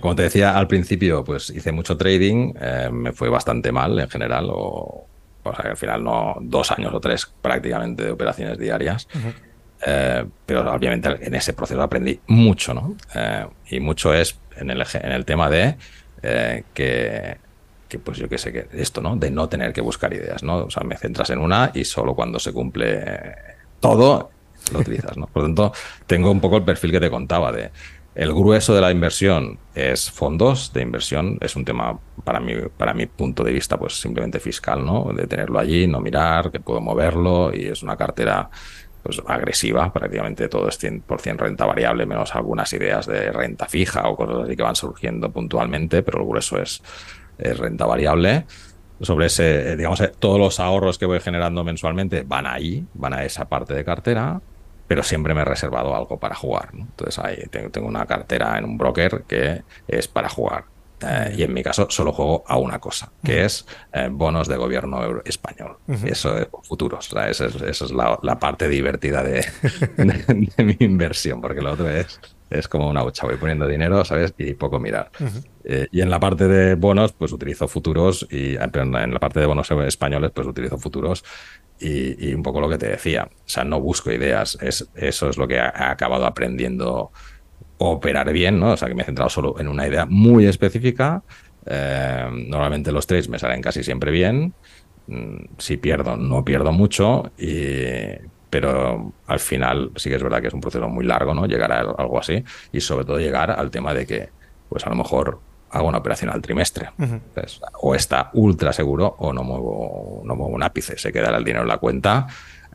[0.00, 2.54] como te decía al principio, pues hice mucho trading,
[2.92, 5.06] me fue bastante mal en general, o,
[5.42, 9.08] o sea, al final no dos años o tres prácticamente de operaciones diarias.
[9.84, 12.96] Eh, pero obviamente en ese proceso aprendí mucho, ¿no?
[13.14, 15.76] Eh, y mucho es en el, en el tema de
[16.22, 17.36] eh, que,
[17.88, 19.16] que, pues yo qué sé, que esto, ¿no?
[19.16, 20.58] De no tener que buscar ideas, ¿no?
[20.58, 23.34] O sea, me centras en una y solo cuando se cumple
[23.80, 24.30] todo
[24.72, 25.26] lo utilizas, ¿no?
[25.26, 25.72] Por lo tanto,
[26.06, 27.70] tengo un poco el perfil que te contaba de
[28.14, 32.92] el grueso de la inversión es fondos de inversión, es un tema para mí, para
[32.92, 35.12] mi punto de vista, pues simplemente fiscal, ¿no?
[35.14, 38.50] De tenerlo allí, no mirar, que puedo moverlo y es una cartera
[39.02, 44.16] pues, agresiva, prácticamente todo es 100% renta variable, menos algunas ideas de renta fija o
[44.16, 46.82] cosas así que van surgiendo puntualmente, pero el grueso es,
[47.38, 48.46] renta variable.
[49.00, 53.24] Sobre ese, digamos, eh, todos los ahorros que voy generando mensualmente van ahí, van a
[53.24, 54.40] esa parte de cartera,
[54.86, 56.68] pero siempre me he reservado algo para jugar.
[56.72, 60.66] Entonces ahí tengo, una cartera en un broker que es para jugar.
[61.04, 64.56] Eh, y en mi caso solo juego a una cosa, que es eh, bonos de
[64.56, 65.78] gobierno español.
[66.04, 67.12] Eso es futuros.
[67.28, 69.44] esa es, la, parte divertida de,
[70.58, 73.26] mi inversión, porque lo otro es, es como una hucha.
[73.26, 74.34] Voy poniendo dinero, ¿sabes?
[74.38, 75.10] Y poco mirar.
[75.64, 79.46] Eh, y en la parte de bonos, pues utilizo futuros y en la parte de
[79.46, 81.24] bonos españoles, pues utilizo futuros
[81.78, 83.28] y, un poco lo que te decía.
[83.30, 84.58] O sea, no busco ideas.
[84.60, 87.12] Es, eso es lo que he acabado aprendiendo
[87.90, 88.72] operar bien, ¿no?
[88.72, 91.22] O sea, que me he centrado solo en una idea muy específica.
[91.66, 94.54] Eh, normalmente los trades me salen casi siempre bien.
[95.06, 97.32] Mm, si pierdo, no pierdo mucho.
[98.50, 101.46] pero al final sí que es verdad que es un proceso muy largo, ¿no?
[101.46, 102.44] Llegar a algo así.
[102.72, 104.28] Y sobre todo llegar al tema de que,
[104.68, 105.40] pues a lo mejor
[105.72, 106.90] hago una operación al trimestre.
[107.80, 110.98] o está ultra seguro o no muevo, no muevo un ápice.
[110.98, 112.26] Se quedará el dinero en la cuenta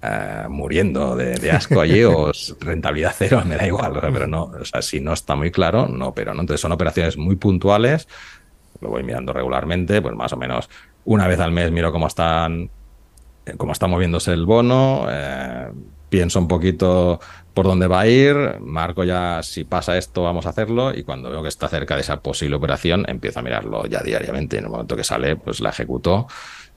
[0.01, 4.81] eh, muriendo de, asco allí o rentabilidad cero, me da igual, pero no, o sea,
[4.81, 6.41] si no está muy claro, no, pero no.
[6.41, 8.07] Entonces son operaciones muy puntuales,
[8.79, 10.69] lo voy mirando regularmente, pues más o menos
[11.05, 12.69] una vez al mes miro cómo están,
[13.57, 15.71] cómo está moviéndose el bono, eh,
[16.09, 17.19] pienso un poquito
[17.53, 21.31] por dónde va a ir, marco ya si pasa esto, vamos a hacerlo, y cuando
[21.31, 24.59] veo que está cerca de esa posible operación, empiezo a mirarlo ya diariamente.
[24.59, 26.27] En el momento que sale, pues la ejecuto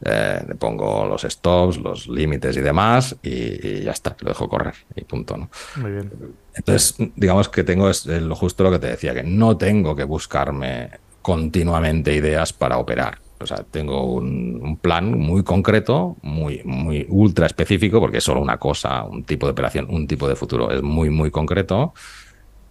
[0.02, 4.74] eh, le pongo los stops, los límites y demás, y, ya está, lo dejo correr
[4.94, 5.36] y punto.
[5.36, 5.50] ¿no?
[5.76, 6.10] Muy bien.
[6.54, 10.04] Entonces, digamos que tengo es lo justo lo que te decía, que no tengo que
[10.04, 10.90] buscarme
[11.22, 13.18] continuamente ideas para operar.
[13.40, 18.58] O sea, tengo un, plan muy concreto, muy, muy ultra específico, porque es solo una
[18.58, 21.94] cosa, un tipo de operación, un tipo de futuro, es muy, muy concreto.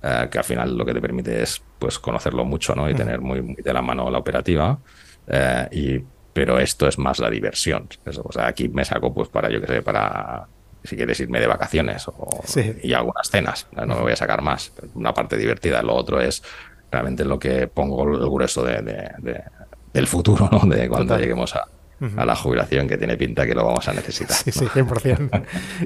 [0.02, 2.90] Eh, que al final lo que te permite es pues conocerlo mucho ¿no?
[2.90, 4.80] y tener muy, muy, de la mano la operativa
[5.28, 7.88] eh, y pero esto es más la diversión.
[8.24, 10.48] o sea, aquí me saco pues para, yo que sé, para
[10.84, 12.44] si quieres irme de vacaciones o,
[12.82, 14.72] y algunas cenas, no me voy a sacar más.
[14.96, 16.42] Una parte divertida, lo otro es
[16.92, 19.44] realmente lo que pongo el grueso de,
[19.94, 20.60] del futuro, ¿no?
[20.60, 21.68] De cuando lleguemos a,
[22.16, 24.36] a la jubilación, que tiene pinta que lo vamos a necesitar.
[24.38, 25.44] Sí, sí, 100%.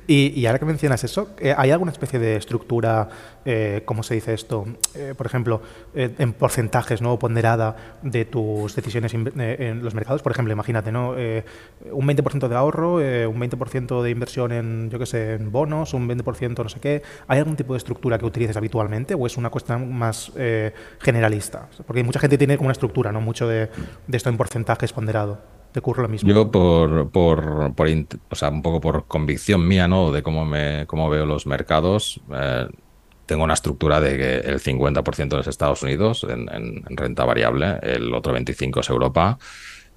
[0.07, 3.09] y, y ahora que mencionas eso, eh, ¿hay alguna especie de estructura,
[3.45, 4.65] eh, cómo se dice esto?
[4.95, 5.61] Eh, por ejemplo,
[5.95, 7.17] eh, en porcentajes, ¿no?
[7.17, 10.21] Ponderada de tus decisiones en los mercados.
[10.21, 11.11] Por ejemplo, imagínate, ¿no?
[11.11, 16.07] Un 20% de ahorro, un 20% de inversión en, yo qué sé, en bonos, un
[16.07, 17.01] 20% no sé qué.
[17.27, 20.31] ¿Hay algún tipo de estructura que utilices habitualmente o es una cuestión más
[20.99, 21.67] generalista?
[21.85, 23.21] Porque mucha gente tiene como una estructura, ¿no?
[23.21, 23.69] Mucho de
[24.11, 25.62] esto en porcentajes ponderado.
[25.73, 26.29] ¿Te ocurre lo mismo?
[26.29, 27.87] Yo por, por, por
[28.29, 30.11] o sea, un poco por convicción mía, ¿no?
[30.11, 32.67] De cómo me cómo veo los mercados, eh,
[33.25, 38.37] tengo una estructura de que el 50% es Estados Unidos en renta variable, el otro
[38.37, 39.39] 25% es Europa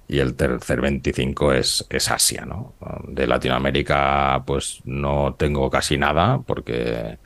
[0.07, 2.75] y el tercer 25% es, es Asia, ¿no?
[3.07, 7.19] De Latinoamérica, pues no tengo casi nada porque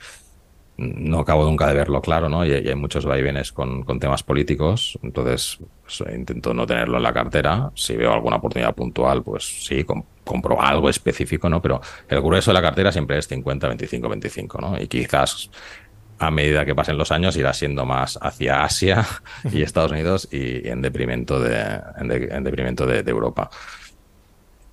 [0.78, 2.44] no acabo nunca de verlo claro, ¿no?
[2.44, 7.12] Y, hay muchos vaivenes con, con temas políticos, entonces pues, intento no tenerlo en la
[7.12, 7.70] cartera.
[7.74, 11.60] Si veo alguna oportunidad puntual, pues sí, com- compro algo específico, ¿no?
[11.60, 14.80] Pero el grueso de la cartera siempre es 50, 25, 25, ¿no?
[14.80, 15.50] Y quizás
[16.18, 19.04] a medida que pasen los años irá siendo más hacia Asia
[19.52, 23.50] y Estados Unidos y en deprimento de, en de- en deprimento de- de Europa.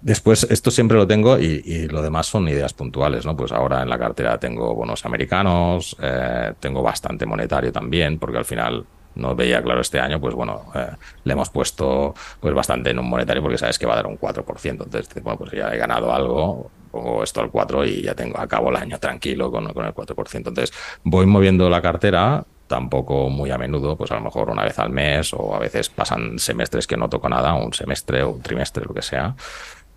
[0.01, 3.35] Después, esto siempre lo tengo y, lo demás son ideas puntuales, ¿no?
[3.35, 8.45] Pues ahora en la cartera tengo bonos americanos, eh, tengo bastante monetario también, porque al
[8.45, 8.85] final
[9.15, 10.87] no veía claro este año, pues bueno, eh,
[11.25, 14.17] le hemos puesto pues bastante en un monetario porque sabes que va a dar un
[14.17, 14.69] 4%.
[14.69, 18.69] Entonces, bueno, pues ya he ganado algo, pongo esto al 4 y ya tengo, acabo
[18.69, 20.35] el año tranquilo con, con el 4%.
[20.35, 20.71] Entonces,
[21.03, 24.91] voy moviendo la cartera, tampoco muy a menudo, pues a lo mejor una vez al
[24.91, 28.85] mes o a veces pasan semestres que no toco nada, un semestre o un trimestre,
[28.85, 29.35] lo que sea.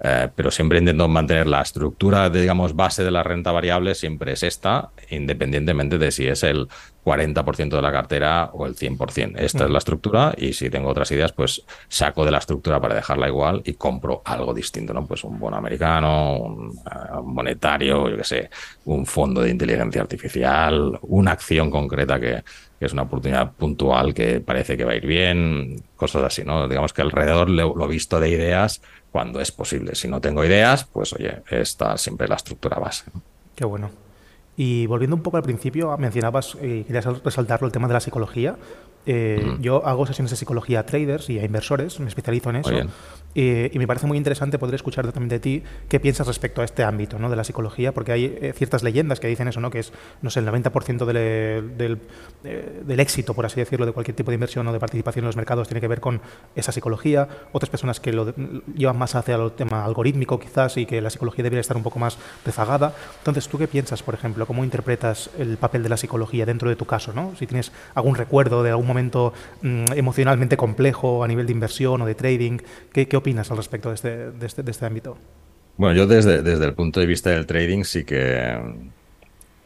[0.04, 4.42] Eh, pero siempre intento mantener la estructura, digamos, base de la renta variable, siempre es
[4.42, 6.66] esta, independientemente de si es el
[7.04, 9.34] 40% de la cartera o el 100%.
[9.36, 12.96] Esta es la estructura y si tengo otras ideas, pues saco de la estructura para
[12.96, 15.06] dejarla igual y compro algo distinto, ¿no?
[15.06, 18.50] Pues un bono americano, un, eh, un monetario, yo qué sé,
[18.86, 22.42] un fondo de inteligencia artificial, una acción concreta que,
[22.78, 26.66] que es una oportunidad puntual que parece que va a ir bien, cosas así, ¿no?
[26.66, 29.94] Digamos que alrededor lo, lo visto de ideas cuando es posible.
[29.94, 33.04] Si no tengo ideas, pues oye, está siempre la estructura base.
[33.54, 33.90] Qué bueno.
[34.56, 38.56] Y volviendo un poco al principio, mencionabas, eh, querías resaltarlo, el tema de la psicología.
[39.04, 42.70] Eh, Yo hago sesiones de psicología a traders y a inversores, me especializo en eso.
[43.34, 46.84] Y me parece muy interesante poder escuchar también de ti qué piensas respecto a este
[46.84, 47.30] ámbito ¿no?
[47.30, 49.70] de la psicología, porque hay eh, ciertas leyendas que dicen eso, ¿no?
[49.70, 51.98] que es, no sé, el 90% del, del,
[52.44, 55.26] eh, del éxito, por así decirlo, de cualquier tipo de inversión o de participación en
[55.28, 56.20] los mercados tiene que ver con
[56.54, 57.28] esa psicología.
[57.52, 58.34] Otras personas que lo de-
[58.76, 61.98] llevan más hacia el tema algorítmico quizás y que la psicología debería estar un poco
[61.98, 62.94] más rezagada.
[63.18, 64.46] Entonces, ¿tú qué piensas, por ejemplo?
[64.46, 67.12] ¿Cómo interpretas el papel de la psicología dentro de tu caso?
[67.14, 67.34] ¿no?
[67.38, 72.06] Si tienes algún recuerdo de algún momento mm, emocionalmente complejo a nivel de inversión o
[72.06, 72.58] de trading,
[72.92, 75.16] ¿qué, qué opinas al respecto de este, de este, de este ámbito?
[75.76, 78.58] Bueno, yo desde, desde el punto de vista del trading sí que,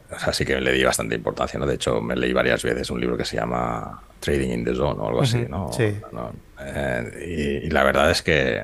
[0.09, 1.65] o sea, sí que le di bastante importancia, ¿no?
[1.65, 4.99] De hecho, me leí varias veces un libro que se llama Trading in the Zone
[4.99, 5.71] o algo así, ¿no?
[5.73, 5.95] sí.
[6.13, 6.31] ¿no?
[6.61, 8.63] Eh, y, y la verdad es que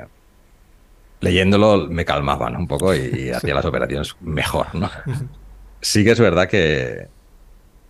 [1.19, 2.59] leyéndolo me calmaba ¿no?
[2.59, 4.89] un poco y, y hacía las operaciones mejor, ¿no?
[5.81, 7.07] Sí que es verdad que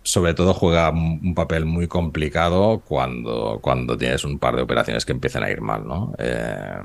[0.04, 5.12] sobre todo juega un papel muy complicado cuando, cuando tienes un par de operaciones que
[5.12, 6.12] empiezan a ir mal, ¿no?
[6.18, 6.82] Eh,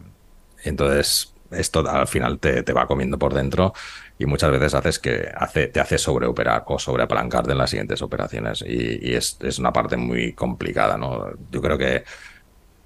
[0.64, 3.74] entonces, esto al final te, te va comiendo por dentro
[4.18, 8.64] y muchas veces haces que hace, te hace sobreoperar o sobreapalancarte en las siguientes operaciones
[8.66, 11.28] y, y es, es una parte muy complicada, ¿no?
[11.52, 12.04] Yo creo que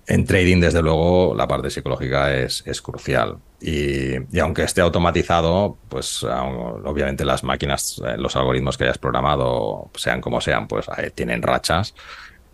[0.08, 3.38] en trading, desde luego, la parte psicológica es, es crucial.
[3.62, 8.98] Y, y aunque esté automatizado, pues aun- obviamente las máquinas, eh, los algoritmos que hayas
[8.98, 11.94] programado, sean como sean, pues tienen rachas.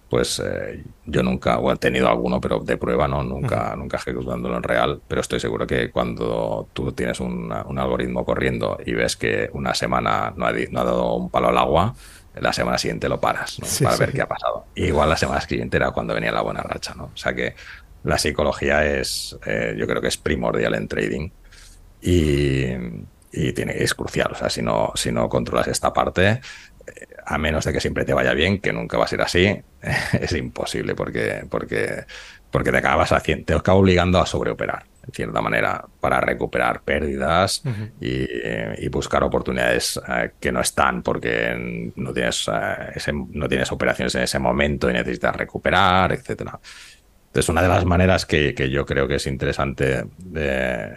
[0.09, 3.23] Pues eh, yo nunca, o he tenido alguno, pero de prueba, ¿no?
[3.23, 5.01] Nunca, nunca ejecutándolo en real.
[5.07, 9.75] Pero estoy seguro que cuando tú tienes una- un algoritmo corriendo y ves que una
[9.75, 11.93] semana no ha, di- no ha dado un palo al agua,
[12.41, 13.65] la semana siguiente lo paras, ¿no?
[13.65, 13.99] Sí, Para sí.
[13.99, 14.69] ver qué ha pasado.
[14.75, 17.05] Y igual la semana siguiente era cuando venía la buena racha, ¿no?
[17.13, 17.55] O sea que
[18.03, 21.31] la psicología es, eh, yo creo que es primordial en trading
[22.01, 22.65] y,
[23.31, 24.31] y tiene, es crucial.
[24.33, 26.29] O sea, si no, si no controlas esta parte,
[26.87, 29.61] eh, a menos de que siempre te vaya bien, que nunca va a ser así,
[30.13, 32.05] es imposible porque, porque,
[32.51, 37.63] porque te acabas haciendo, te acaba obligando a sobreoperar, en cierta manera, para recuperar pérdidas
[37.99, 38.25] y,
[38.85, 44.13] y buscar oportunidades eh, que no están porque no tienes, eh, ese- no tienes operaciones
[44.15, 46.59] en ese momento y necesitas recuperar, etcétera.
[47.27, 50.95] Entonces, una de las maneras que, que yo creo que es interesante de,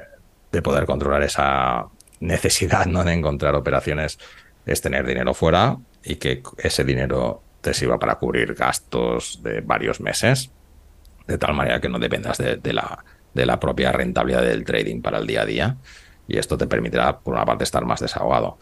[0.51, 1.87] de poder controlar esa
[2.21, 3.03] necesidad ¿no?
[3.05, 4.19] de encontrar operaciones
[4.65, 10.01] es tener dinero fuera y que ese dinero te sirva para cubrir gastos de varios
[10.01, 10.51] meses,
[11.27, 15.01] de tal manera que no dependas de, de la, de la propia rentabilidad del trading
[15.01, 15.77] para el día a día.
[16.29, 18.59] Y esto te permitirá, por una parte, estar más desahogado.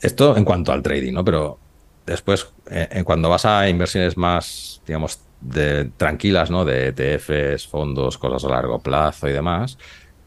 [0.00, 1.24] Esto en cuanto al trading, ¿no?
[1.24, 1.58] Pero
[2.06, 6.64] después, eh, cuando vas a inversiones más, digamos, de, tranquilas, ¿no?
[6.64, 9.78] De ETFs, fondos, cosas a largo plazo y demás,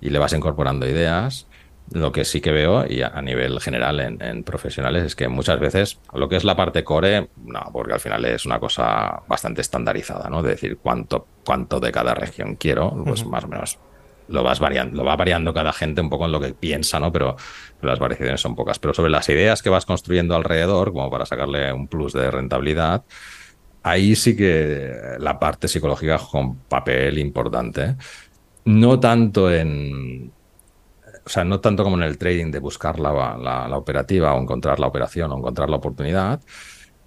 [0.02, 1.48] y le vas incorporando ideas,
[1.92, 6.00] lo que sí que veo, y a, nivel general en, profesionales, es que muchas veces
[6.14, 10.30] lo que es la parte core, no, porque al final es una cosa bastante estandarizada,
[10.30, 10.42] ¿no?
[10.42, 13.80] De decir cuánto, cuánto de cada región quiero, pues más o menos
[14.30, 17.12] lo vas variando, lo va variando cada gente un poco en lo que piensa, ¿no?
[17.12, 17.36] Pero
[17.82, 18.80] las variaciones son pocas.
[18.80, 23.04] Pero sobre las ideas que vas construyendo alrededor, como para sacarle un plus de rentabilidad,
[23.84, 27.96] ahí sí que la parte psicológica juega un papel importante.
[28.66, 30.32] No tanto en
[31.26, 34.80] o sea, no tanto como en el trading de buscar la, la, operativa o encontrar
[34.80, 36.42] la operación o encontrar la oportunidad,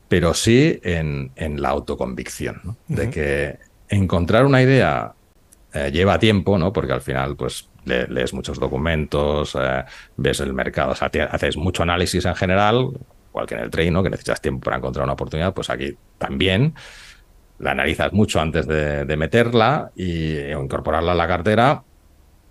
[0.09, 5.15] pero sí en, en la autoconvicción, de que encontrar una idea
[5.73, 6.73] eh, lleva tiempo, ¿no?
[6.73, 9.85] Porque al final, pues, lees muchos documentos, eh,
[10.17, 12.91] ves el mercado, o sea, haces mucho análisis en general,
[13.31, 14.03] igual que en el trading, ¿no?
[14.03, 16.75] Que necesitas tiempo para encontrar una oportunidad, pues aquí también
[17.59, 21.83] la analizas mucho antes de, de meterla y o incorporarla a la cartera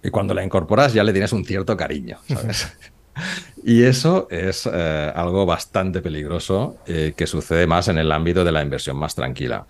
[0.06, 2.20] y cuando la incorporas ya le tienes un cierto cariño,
[3.64, 8.52] y eso es eh, algo bastante peligroso eh, que sucede más en el ámbito de
[8.52, 9.66] la inversión más tranquila.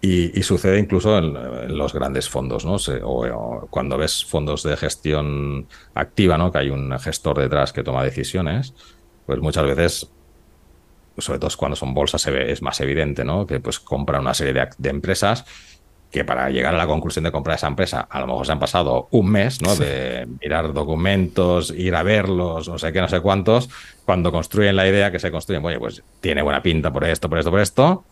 [0.00, 2.76] Y, sucede incluso en, los grandes fondos, ¿no?
[3.04, 6.52] o, cuando ves fondos de gestión activa, ¿no?
[6.52, 8.74] Que hay un gestor detrás que toma decisiones,
[9.24, 10.10] pues muchas veces,
[11.16, 13.46] sobre todo cuando son bolsas, se ve, es más evidente, ¿no?
[13.46, 15.46] Que pues compra una serie de, de empresas
[16.14, 18.60] que para llegar a la conclusión de comprar esa empresa, a lo mejor se han
[18.60, 19.74] pasado un mes, ¿no?
[19.74, 23.68] De mirar documentos, ir a verlos, no sé qué, no sé cuántos,
[24.04, 27.38] cuando construyen la idea que se construyen, oye, pues tiene buena pinta por esto, por
[27.40, 28.04] esto, por esto.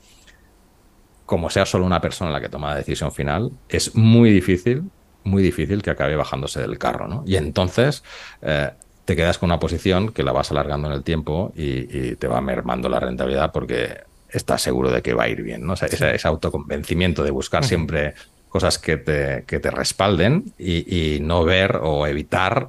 [1.27, 4.83] Como sea solo una persona la que toma la decisión final, es muy difícil,
[5.23, 7.23] muy difícil que acabe bajándose del carro, ¿no?
[7.25, 8.03] Y entonces
[8.43, 8.71] eh,
[9.05, 12.41] te quedas con una posición que la vas alargando en el tiempo y te va
[12.41, 15.75] mermando la rentabilidad porque estás seguro de que va a ir bien, ¿no?
[15.75, 18.14] ese, autoconvencimiento de buscar siempre
[18.49, 22.68] cosas que te, que te respalden y, no ver o evitar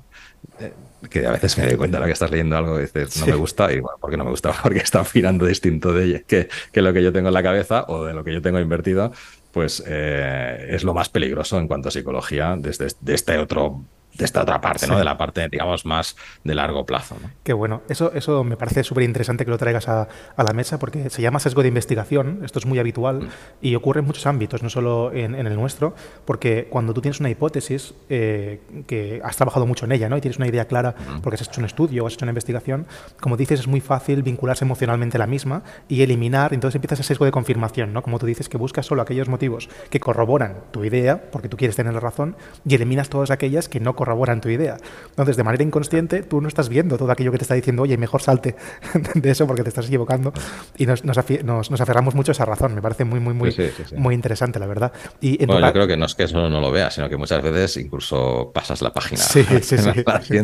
[0.60, 0.72] eh,
[1.10, 3.36] que a veces me doy cuenta de que estás leyendo algo y dices, no me
[3.36, 4.54] gusta, y bueno, ¿por qué no me gusta?
[4.64, 8.06] Porque está afinando distinto de que, que, lo que yo tengo en la cabeza o
[8.06, 9.12] de lo que yo tengo invertido,
[9.52, 14.26] pues eh, es lo más peligroso en cuanto a psicología desde de este otro de
[14.26, 14.98] esta otra parte, ¿no?
[14.98, 17.18] De la parte, digamos, más de largo plazo.
[17.22, 17.30] ¿no?
[17.44, 17.82] Qué bueno.
[17.90, 21.40] Eso, eso me parece súper interesante que lo traigas a, la mesa porque se llama
[21.40, 22.42] sesgo de investigación.
[22.44, 23.30] Esto es muy habitual mm.
[23.62, 25.96] y ocurre en muchos ámbitos, no solo en, el nuestro,
[26.26, 30.18] porque cuando tú tienes una hipótesis eh, que has trabajado mucho en ella, ¿no?
[30.18, 31.22] Y tienes una idea clara mm.
[31.22, 32.86] porque has hecho un estudio o has hecho una investigación,
[33.20, 37.08] como dices, es muy fácil vincularse emocionalmente a la misma y eliminar, entonces empiezas ese
[37.10, 38.04] sesgo de confirmación, ¿no?
[38.04, 41.76] Como tú dices, que buscas solo aquellos motivos que corroboran tu idea, porque tú quieres
[41.76, 44.03] tener la razón, y eliminas todas aquellas que no corroboran
[44.42, 44.78] tu idea.
[45.10, 47.98] Entonces, de manera inconsciente, tú no estás viendo todo aquello que te está diciendo, oye,
[47.98, 48.56] mejor salte
[49.14, 50.34] de eso porque te estás equivocando.
[50.78, 52.76] Y nos, nos, aferramos mucho a esa razón.
[52.76, 53.56] Me parece muy, muy, muy,
[53.96, 54.92] muy interesante, la verdad.
[55.22, 57.42] Y bueno, yo creo que no es que eso no lo veas, sino que muchas
[57.42, 59.22] veces incluso pasas la página.
[59.22, 59.90] Sí, sí, sí.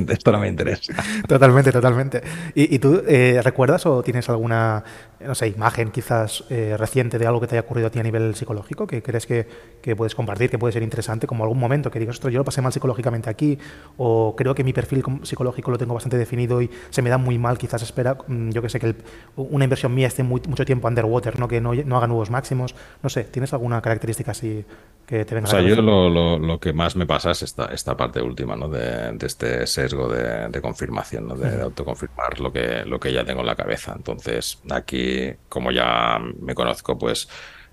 [0.09, 0.93] esto no me interesa.
[1.27, 2.21] Totalmente, totalmente.
[2.55, 4.83] ¿Y, tú eh, recuerdas o tienes alguna
[5.19, 8.03] no sé, imagen quizás eh, reciente de algo que te haya ocurrido a ti a
[8.03, 9.47] nivel psicológico, que crees que,
[9.81, 12.45] que, puedes compartir, que puede ser interesante, como algún momento que digas, esto yo lo
[12.45, 13.48] pasé mal psicológicamente aquí,
[14.01, 17.37] o creo que mi perfil psicológico lo tengo bastante definido y se me da muy
[17.37, 18.95] mal, quizás espera, mm, yo que sé, que
[19.35, 21.49] una inversión mía esté mucho tiempo underwater, ¿no?
[21.49, 24.63] que no, no, haga nuevos máximos, no sé, ¿tienes alguna característica así
[25.05, 26.09] que te venga O sea, yo lo,
[26.39, 28.69] lo, que más me pasa es esta, esta parte última, ¿no?
[28.69, 31.35] De, de este sesgo de, de confirmación, ¿no?
[31.35, 33.93] De, de, autoconfirmar lo que, lo que ya tengo en la cabeza.
[33.95, 37.27] Entonces, aquí como ya me conozco, pues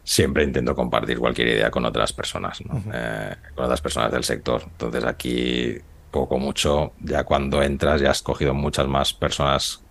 [0.07, 4.63] siempre intento compartir cualquier idea con otras personas, eh, con otras personas del sector.
[4.65, 5.77] Entonces aquí,
[6.13, 9.83] poco mucho, ya cuando entras ya has cogido muchas más personas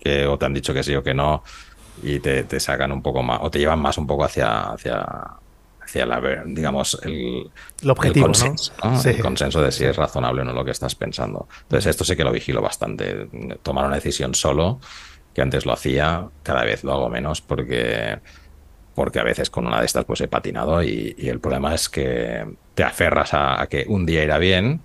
[0.00, 1.42] que o te han dicho que sí o que no
[2.02, 5.04] y te, sacan un poco más o te llevan más un poco hacia, hacia,
[5.82, 7.50] hacia la, digamos, el,
[7.86, 8.72] objetivo, consenso,
[9.04, 11.46] el consenso de si es razonable o no lo que estás pensando.
[11.64, 13.28] Entonces esto sí que lo vigilo bastante.
[13.62, 14.80] Tomar una decisión solo
[15.34, 18.18] que antes lo hacía, cada vez lo hago menos porque,
[18.98, 22.44] porque a veces con una de estas pues he patinado y, el problema es que
[22.74, 24.80] te aferras a, que un día irá bien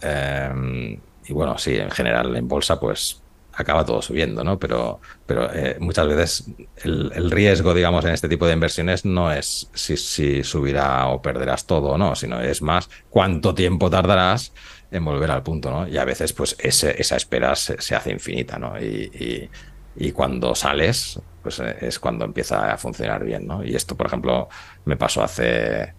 [0.00, 3.22] em, y bueno, sí, en general en bolsa pues
[3.52, 4.58] acaba todo subiendo, ¿no?
[4.58, 6.50] Pero, pero eh, muchas veces
[6.82, 11.64] el, riesgo, digamos, en este tipo de inversiones no es si, si, subirá o perderás
[11.64, 14.52] todo o no, sino es más cuánto tiempo tardarás
[14.90, 15.86] en volver al punto, ¿no?
[15.86, 18.80] Y a veces, pues, esa espera se, hace infinita, ¿no?
[18.80, 19.48] Y,
[19.96, 23.64] y, cuando sales, pues eh, es cuando empieza a funcionar bien, ¿no?
[23.64, 24.50] Y esto, por ejemplo,
[24.84, 25.94] me pasó hace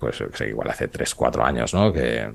[0.00, 1.92] pues igual hace 3, 4 años, ¿no?
[1.92, 2.28] Que,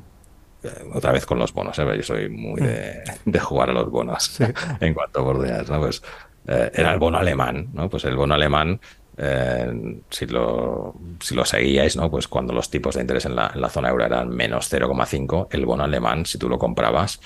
[0.94, 1.86] otra vez con los bonos, ¿eh?
[1.98, 4.40] yo soy muy de, de, jugar a los bonos
[4.80, 5.80] en cuanto a oportunidades, ¿no?
[5.80, 6.02] Pues
[6.48, 7.90] eh, era el bono alemán, ¿no?
[7.90, 8.80] Pues el bono alemán,
[9.18, 12.10] eh, si, lo, si lo seguíais, ¿no?
[12.10, 15.48] Pues cuando los tipos de interés en la, en la zona euro eran menos 0,5,
[15.52, 17.20] el bono alemán, si tú lo comprabas,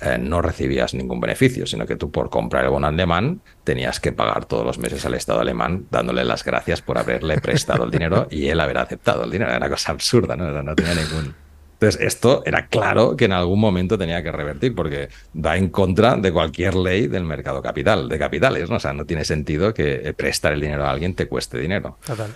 [0.00, 4.12] eh, no recibías ningún beneficio, sino que tú por comprar el bono alemán tenías que
[4.12, 8.28] pagar todos los meses al Estado alemán dándole las gracias por haberle prestado el dinero
[8.30, 9.50] y él haber aceptado el dinero.
[9.50, 10.62] Era una cosa absurda, ¿no?
[10.62, 11.34] No tenía ningún,
[11.78, 16.16] entonces, esto era claro que en algún momento tenía que revertir, porque va en contra
[16.16, 18.76] de cualquier ley del mercado capital, de capitales, ¿no?
[18.76, 21.98] O sea, no tiene sentido que prestar el dinero a alguien te cueste dinero.
[22.06, 22.34] Total.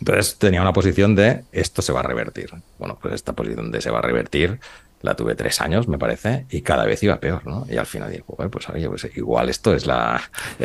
[0.00, 2.50] Entonces tenía una posición de esto se va a revertir.
[2.78, 4.58] Bueno, pues esta posición de se va a revertir
[5.02, 7.66] la tuve tres años, me parece, y cada vez iba peor, ¿no?
[7.68, 10.20] Y al final digo, pues oye, pues igual esto es la.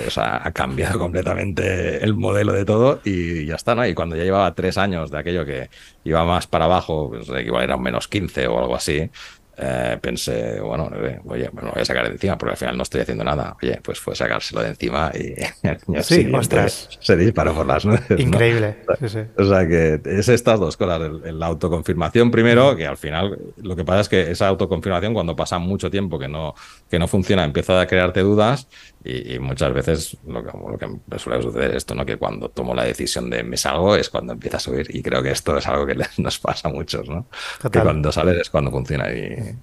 [0.08, 3.86] O sea, ha cambiado completamente el modelo de todo y ya está, ¿no?
[3.86, 5.69] Y cuando ya llevaba tres años de aquello que
[6.04, 9.10] iba más para abajo, pues igual era un menos 15 o algo así,
[9.56, 12.78] eh, pensé, bueno, eh, oye, me lo voy a sacar de encima porque al final
[12.78, 13.56] no estoy haciendo nada.
[13.62, 15.36] Oye, pues fue sacárselo de encima y
[16.02, 16.32] sí,
[17.00, 18.02] se disparó por las nubes.
[18.18, 18.78] Increíble.
[19.38, 23.86] O sea, que es estas dos cosas, la autoconfirmación primero, que al final lo que
[23.86, 26.56] pasa es que esa autoconfirmación cuando pasa mucho tiempo que no,
[26.89, 28.68] que no funciona empieza a crearte dudas
[29.04, 32.06] y, muchas veces lo que, lo que me suele suceder es esto, ¿no?
[32.06, 34.88] Que cuando tomo la decisión de me salgo es cuando empieza a subir.
[34.96, 37.28] Y creo que esto es algo que nos pasa a muchos, ¿no?
[37.72, 39.56] Que cuando sales es cuando funciona y,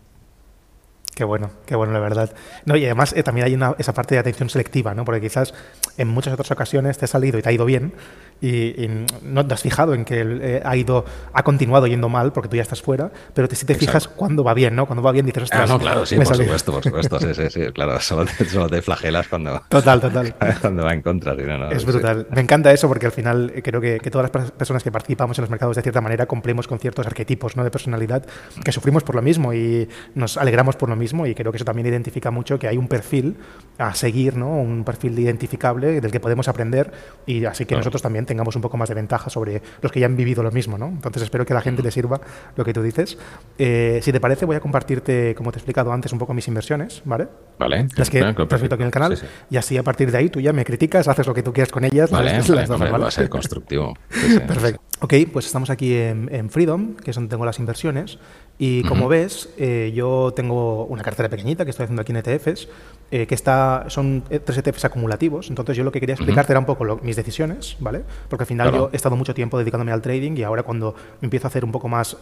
[1.15, 2.35] Qué bueno, qué bueno, la verdad.
[2.65, 5.05] No, y además eh, también hay una, esa parte de atención selectiva, ¿no?
[5.05, 5.53] Porque quizás
[5.97, 7.93] en muchas otras ocasiones te ha salido y te ha ido bien
[8.41, 8.89] y,
[9.23, 12.57] no te has fijado en que eh, ha ido, ha continuado yendo mal porque tú
[12.57, 14.87] ya estás fuera, pero te, si te fijas cuando va bien, ¿no?
[14.87, 17.51] Cuando va bien dices, ostras, ah, no, claro, sí, por supuesto, por supuesto, sí, sí,
[17.51, 18.25] sí, claro, solo
[18.69, 20.35] te, flagelas cuando, total, total.
[20.61, 21.35] cuando va en contra.
[21.37, 22.27] Sí, no, es brutal.
[22.31, 25.43] Me encanta eso porque al final creo que, que, todas las personas que participamos en
[25.43, 27.65] los mercados de cierta manera cumplimos con ciertos arquetipos ¿no?
[27.65, 28.25] de personalidad
[28.65, 31.65] que sufrimos por lo mismo y nos alegramos por lo mismo y creo que eso
[31.65, 33.37] también identifica mucho que hay un perfil
[33.79, 34.49] a seguir, ¿no?
[34.49, 36.93] un perfil identificable del que podemos aprender
[37.27, 40.07] y así que nosotros también tengamos un poco más de ventaja sobre los que ya
[40.07, 40.79] han vivido lo mismo.
[40.79, 40.89] ¿no?
[40.89, 42.21] Entonces espero que a la gente le sirva
[42.57, 43.19] lo que tú dices.
[43.59, 46.47] Eh, si te parece, voy a compartirte, como te he explicado antes, un poco mis
[46.49, 47.29] inversiones, ¿vale?
[47.59, 47.89] Vale.
[47.97, 49.19] Las que transmito aquí en el canal.
[49.51, 51.73] Y así a partir de ahí tú ya me criticas, haces lo que tú quieras
[51.73, 52.11] con ellas.
[52.11, 53.95] Vale, va a ser constructivo.
[54.47, 54.81] Perfecto.
[55.03, 58.19] Ok, pues estamos aquí en, Freedom, que es donde tengo las inversiones.
[58.59, 62.69] Y como ves, eh, yo tengo una cartera pequeñita que estoy haciendo aquí en ETFs,
[63.11, 65.49] eh, que está, son eh, tres ETFs acumulativos.
[65.51, 68.03] Entonces yo lo que quería explicarte era un poco mis decisiones, ¿vale?
[68.29, 71.47] Porque al final yo he estado mucho tiempo dedicándome al trading y ahora cuando empiezo
[71.47, 72.17] a hacer un poco más,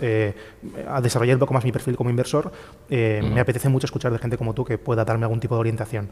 [0.88, 2.51] a desarrollar un poco más mi perfil como inversor,
[2.88, 6.09] me apetece mucho escuchar de gente como tú que pueda darme algún tipo de orientación.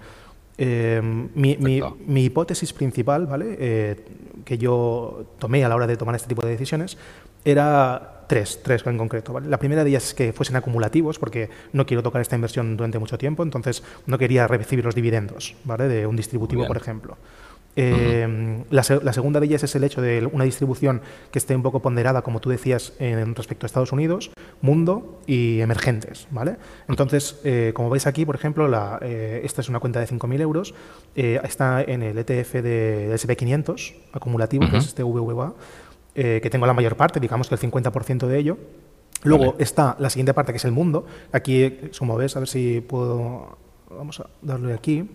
[0.58, 3.96] mi, mi, hipótesis principal, ¿vale?
[4.44, 6.98] que yo tomé a la hora de tomar este tipo de decisiones
[7.46, 9.38] era tres, tres en concreto.
[9.40, 12.98] La primera de ellas es que fuesen acumulativos, porque no quiero tocar esta inversión durante
[12.98, 15.88] mucho tiempo, entonces no quería recibir los dividendos ¿vale?
[15.88, 17.16] de un distributivo, por ejemplo.
[17.78, 21.80] Eh, la, segunda de ellas es el hecho de una distribución que esté un poco
[21.80, 24.30] ponderada, como tú decías, en respecto a Estados Unidos,
[24.62, 26.26] mundo y emergentes.
[26.30, 26.56] ¿vale?
[26.88, 30.40] Entonces, eh, como veis aquí, por ejemplo, la, eh, esta es una cuenta de 5.000
[30.40, 30.74] euros,
[31.14, 35.54] está en el ETF de, SP500 acumulativo, que es este VVA,
[36.18, 38.58] eh, que tengo la mayor parte, digamos que el 50% de ello.
[39.22, 41.04] Luego está la siguiente parte, que es el mundo.
[41.30, 43.58] Aquí, como ves, a ver si puedo...
[43.90, 45.08] Vamos a darle aquí.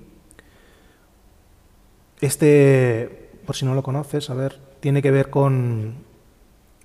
[2.19, 5.95] Este, por si no lo conoces, a ver, tiene que ver con...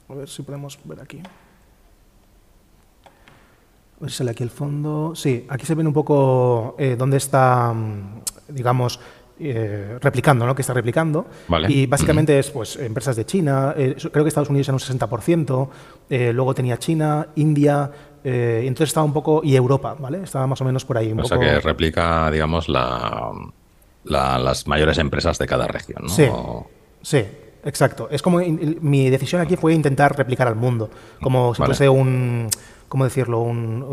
[0.09, 1.20] A ver si podemos ver aquí.
[3.98, 5.14] A ver si sale aquí el fondo.
[5.14, 8.98] Sí, aquí se ve un poco eh, dónde está, mm, digamos,
[9.38, 10.55] eh, replicando, ¿no?
[10.55, 11.27] que está replicando.
[11.68, 15.68] Y básicamente es pues, empresas de China, eh, creo que Estados Unidos en un 60%,
[16.09, 17.90] eh, luego tenía China, India,
[18.25, 20.22] entonces estaba un poco, y Europa, ¿vale?
[20.22, 21.12] Estaba más o menos por ahí.
[21.16, 23.31] o sea que replica, digamos, la,
[24.05, 26.09] las mayores empresas de cada región, ¿no?
[26.09, 26.27] Sí,
[27.03, 27.25] sí.
[27.64, 28.09] Exacto.
[28.12, 30.88] Es como mi decisión aquí fue intentar replicar al mundo,
[31.20, 32.49] como si fuese un,
[32.88, 33.40] ¿cómo decirlo?
[33.40, 33.85] Un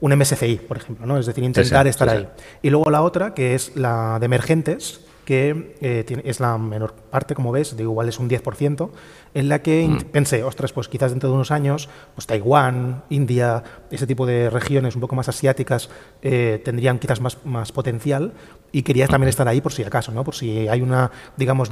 [0.00, 1.18] un MSCI, por ejemplo, ¿no?
[1.18, 2.28] es decir, intentar estar ahí.
[2.62, 7.34] Y luego la otra, que es la de emergentes, que eh, es la menor parte,
[7.34, 8.88] como ves, digo, igual es un 10%,
[9.34, 10.04] en la que mm.
[10.10, 14.94] pensé, ostras, pues quizás dentro de unos años, pues Taiwán, India, ese tipo de regiones
[14.94, 15.90] un poco más asiáticas
[16.22, 18.32] eh, tendrían quizás más, más potencial
[18.72, 20.24] y quería también estar ahí por si acaso, ¿no?
[20.24, 21.70] por si hay una, digamos,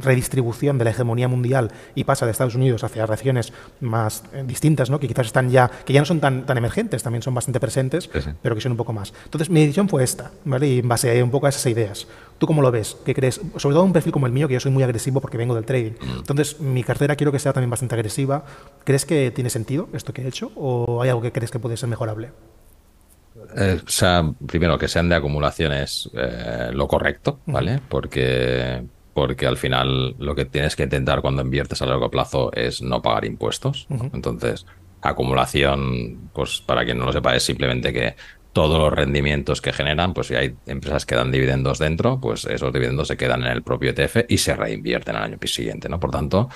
[0.00, 4.90] redistribución de la hegemonía mundial y pasa de Estados Unidos hacia regiones más eh, distintas,
[4.90, 4.98] ¿no?
[4.98, 8.10] que quizás están ya, que ya no son tan, tan emergentes, también son bastante presentes,
[8.42, 9.14] pero que son un poco más.
[9.26, 10.66] Entonces mi decisión fue esta, ¿vale?
[10.66, 12.08] y en base a un poco a esas ideas.
[12.38, 12.95] ¿Tú cómo lo ves?
[13.04, 13.40] ¿Qué crees?
[13.56, 15.64] Sobre todo un perfil como el mío, que yo soy muy agresivo porque vengo del
[15.64, 15.92] trading.
[16.18, 18.44] Entonces, mi cartera quiero que sea también bastante agresiva.
[18.84, 21.76] ¿Crees que tiene sentido esto que he hecho o hay algo que crees que puede
[21.76, 22.30] ser mejorable?
[23.56, 27.80] Eh, o sea, primero que sean de acumulaciones eh, lo correcto, ¿vale?
[27.88, 28.82] Porque,
[29.14, 33.02] porque al final lo que tienes que intentar cuando inviertes a largo plazo es no
[33.02, 33.86] pagar impuestos.
[34.12, 34.66] Entonces,
[35.00, 38.16] acumulación, pues para quien no lo sepa, es simplemente que
[38.56, 42.72] todos los rendimientos que generan, pues si hay empresas que dan dividendos dentro, pues esos
[42.72, 46.00] dividendos se quedan en el propio ETF y se reinvierten al año siguiente, ¿no?
[46.00, 46.48] Por tanto,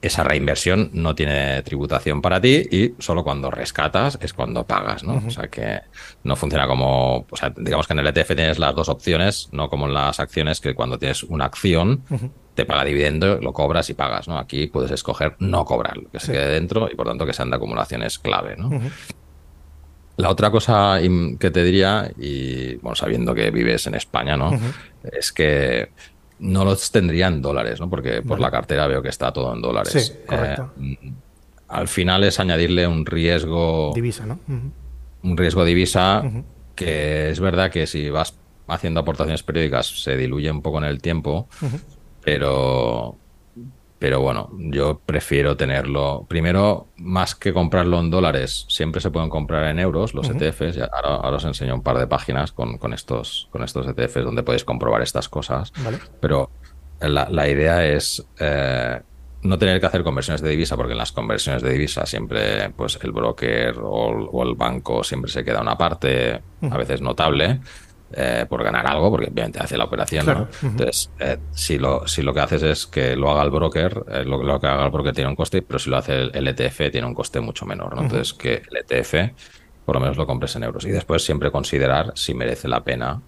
[0.00, 5.22] esa reinversión no tiene tributación para ti y solo cuando rescatas es cuando pagas, ¿no?
[5.26, 5.80] O sea que
[6.24, 9.68] no funciona como, o sea, digamos que en el ETF tienes las dos opciones, no
[9.68, 12.04] como en las acciones que cuando tienes una acción
[12.54, 14.38] te paga dividendo, lo cobras y pagas, ¿no?
[14.38, 17.56] Aquí puedes escoger no cobrar, que se quede dentro y por tanto que sean de
[17.56, 18.70] acumulación es clave, ¿no?
[20.18, 20.98] La otra cosa
[21.38, 24.50] que te diría, y bueno, sabiendo que vives en España, ¿no?
[25.04, 25.90] Es que
[26.40, 27.88] no los tendría en dólares, ¿no?
[27.88, 29.92] Porque por la cartera veo que está todo en dólares.
[29.92, 30.72] Sí, correcto.
[30.80, 31.12] Eh,
[31.68, 33.92] al final es añadirle un riesgo.
[33.94, 34.40] Divisa, ¿no?
[35.22, 36.22] Un riesgo divisa
[36.74, 38.34] que es verdad que si vas
[38.68, 41.48] haciendo aportaciones periódicas se diluye un poco en el tiempo,
[42.22, 43.16] pero
[43.98, 46.24] pero bueno, yo prefiero tenerlo.
[46.28, 50.78] Primero, más que comprarlo en dólares, siempre se pueden comprar en euros los ETFs.
[50.92, 54.64] Ahora, os enseño un par de páginas con, con, estos, con estos ETFs donde podéis
[54.64, 55.72] comprobar estas cosas.
[56.20, 56.50] Pero
[57.00, 59.00] la, idea es eh,
[59.42, 62.98] no tener que hacer conversiones de divisa, porque en las conversiones de divisa siempre pues
[63.02, 67.60] el broker o, el banco siempre se queda una parte, a veces notable.
[68.10, 70.48] Eh, por ganar algo, porque obviamente hace la operación.
[70.62, 74.24] Entonces, eh, si, lo, si lo que haces es que lo haga el broker, eh,
[74.24, 77.06] lo, que haga el broker tiene un coste, pero si lo hace el, ETF tiene
[77.06, 77.94] un coste mucho menor.
[77.98, 79.34] Entonces, que el ETF
[79.88, 80.84] por lo menos lo compres en euros.
[80.84, 83.22] Y después siempre considerar si merece la pena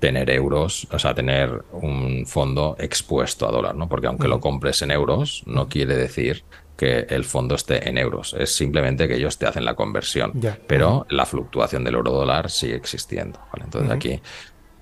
[0.00, 3.88] tener euros, o sea, tener un fondo expuesto a dólar, ¿no?
[3.88, 6.42] Porque aunque lo compres en euros, no quiere decir
[6.80, 8.32] que el fondo esté en euros.
[8.32, 10.32] Es simplemente que ellos te hacen la conversión.
[10.66, 13.38] Pero la fluctuación del euro dólar sigue existiendo.
[13.62, 14.18] Entonces aquí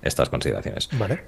[0.01, 0.87] estas consideraciones.
[0.93, 1.19] Vale.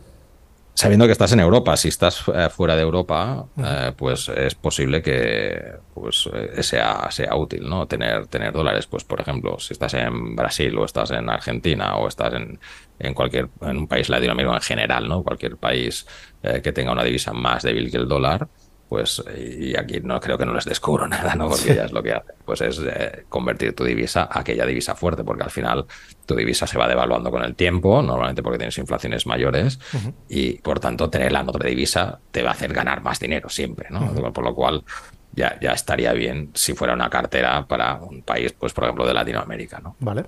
[0.74, 5.02] Sabiendo que estás en Europa, si estás eh, fuera de Europa, eh, pues es posible
[5.02, 7.86] que pues, eh, sea, sea útil, ¿no?
[7.86, 8.88] Tener, tener dólares.
[8.88, 12.58] Pues, por ejemplo, si estás en Brasil o estás en Argentina o estás en,
[12.98, 15.22] en cualquier en un país latinoamericano en general, ¿no?
[15.22, 16.08] Cualquier país
[16.42, 18.48] que tenga una divisa más débil que el dólar,
[18.92, 21.48] pues, y aquí no creo que no les descubro nada, ¿no?
[21.48, 22.34] Porque ya es lo que hace.
[22.44, 25.86] Pues es eh, convertir tu divisa a aquella divisa fuerte, porque al final
[26.26, 29.80] tu divisa se va devaluando con el tiempo, normalmente porque tienes inflaciones mayores,
[30.28, 33.88] y por tanto tener la otra divisa te va a hacer ganar más dinero siempre,
[33.90, 34.12] ¿no?
[34.34, 34.84] Por lo cual
[35.32, 39.14] ya, ya estaría bien si fuera una cartera para un país, pues por ejemplo, de
[39.14, 39.96] Latinoamérica, ¿no?
[40.02, 40.26] Vale.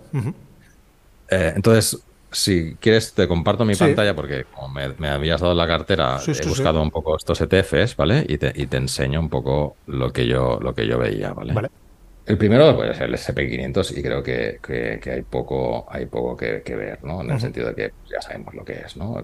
[1.29, 2.01] Eh, entonces,
[2.33, 6.81] si quieres, te comparto mi pantalla porque como me, habías dado la cartera, he buscado
[6.81, 8.25] un poco estos ETFs, ¿vale?
[8.27, 11.53] Y te, y te, enseño un poco lo que yo, lo que yo veía, ¿vale?
[12.25, 16.75] El primero pues, es el SP500 y creo que, que, hay poco, hay poco que,
[16.75, 17.21] ver, ¿no?
[17.21, 19.17] En el sentido de que ya sabemos lo que es, ¿no?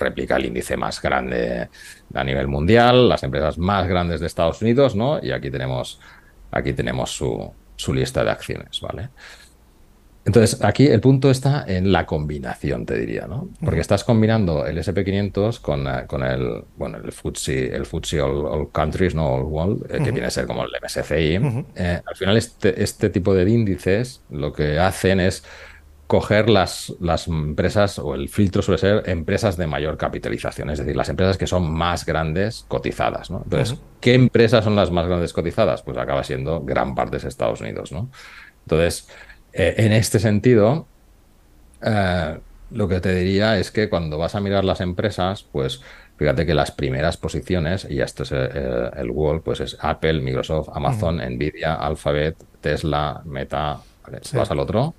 [0.00, 1.68] replica el índice más grande
[2.14, 5.22] a nivel mundial, las empresas más grandes de Estados Unidos, ¿no?
[5.22, 6.00] Y aquí tenemos,
[6.50, 9.10] aquí tenemos su, su lista de acciones, ¿vale?
[10.28, 13.48] Entonces, aquí el punto está en la combinación, te diría, ¿no?
[13.64, 18.70] Porque estás combinando el SP500 con, eh, con el, bueno, el FTSE, el FTSE All,
[18.70, 19.26] Countries, ¿no?
[19.26, 21.64] All World, eh, que viene a ser como el MSCI.
[21.76, 25.44] Eh, al final, este, este tipo de índices lo que hacen es
[26.06, 30.94] coger las, las empresas, o el filtro suele ser empresas de mayor capitalización, es decir,
[30.94, 33.40] las empresas que son más grandes cotizadas, ¿no?
[33.44, 35.82] Entonces, ¿qué empresas son las más grandes cotizadas?
[35.82, 38.10] Pues acaba siendo gran parte de Estados Unidos, ¿no?
[38.68, 39.08] Entonces,
[39.52, 40.86] eh, en este sentido,
[41.82, 42.38] eh,
[42.70, 45.80] lo que te diría es que cuando vas a mirar las empresas, pues
[46.16, 50.70] fíjate que las primeras posiciones, y esto es eh, el, Wall, pues es Apple, Microsoft,
[50.74, 53.80] Amazon, Nvidia, Alphabet, Tesla, Meta.
[54.32, 54.94] Vas al otro.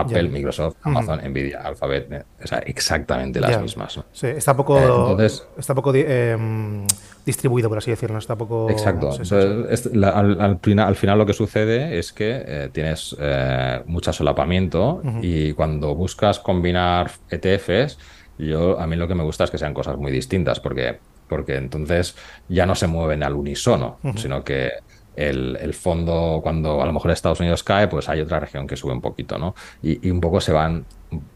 [0.00, 4.00] Apple, Microsoft, Amazon, Nvidia, Alphabet, o sea, exactamente las mismas.
[4.12, 6.86] Sí, está poco, está poco em,
[7.24, 8.70] distribuido, por así decirlo, está poco...
[8.70, 9.10] Exacto.
[9.10, 10.58] al,
[10.96, 17.10] final, lo que sucede es que eh, tienes eh, mucho solapamiento y cuando buscas combinar
[17.30, 17.98] ETFs,
[18.38, 21.56] yo a mí lo que me gusta es que sean cosas muy distintas, porque, porque
[21.56, 22.16] entonces
[22.48, 24.72] ya no se mueven al unísono, sino que
[25.16, 28.92] el, fondo, cuando a lo mejor Estados Unidos cae, pues hay otra región que sube
[28.92, 29.54] un poquito, ¿no?
[29.82, 30.84] Y, un poco se van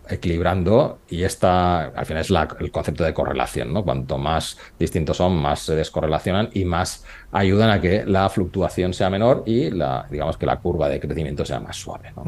[0.08, 3.84] equilibrando y esta, al final es el concepto de correlación, ¿no?
[3.84, 9.08] Cuanto más distintos son, más se descorrelacionan y más ayudan a que la fluctuación sea
[9.10, 12.24] menor y la, digamos que la curva de crecimiento sea más suave, ¿no?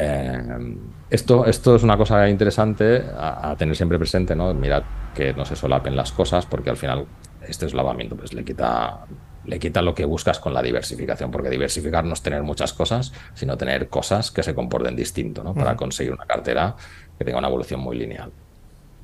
[0.00, 0.76] Eh,
[1.10, 4.52] esto, esto es una cosa interesante a, tener siempre presente, ¿no?
[4.54, 4.82] Mirad
[5.14, 7.06] que no se solapen las cosas, porque al final
[7.42, 9.06] este lavamiento pues le quita,
[9.48, 13.12] le quita lo que buscas con la diversificación, porque diversificar no es tener muchas cosas,
[13.32, 15.54] sino tener cosas que se comporten distinto, ¿no?
[15.54, 16.76] Para conseguir una cartera
[17.18, 18.30] que tenga una evolución muy lineal.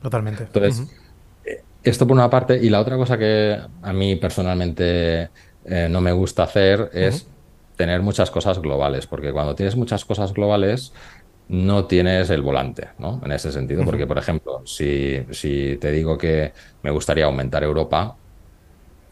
[0.02, 0.44] Totalmente.
[0.44, 0.94] Entonces,
[1.46, 5.30] eh, esto por una parte, y la otra cosa que a mí personalmente
[5.64, 7.26] eh, no me gusta hacer es
[7.76, 10.92] tener muchas cosas globales, porque cuando tienes muchas cosas globales
[11.48, 13.20] no tienes el volante, ¿no?
[13.24, 18.16] En ese sentido, porque por ejemplo, si, si te digo que me gustaría aumentar Europa,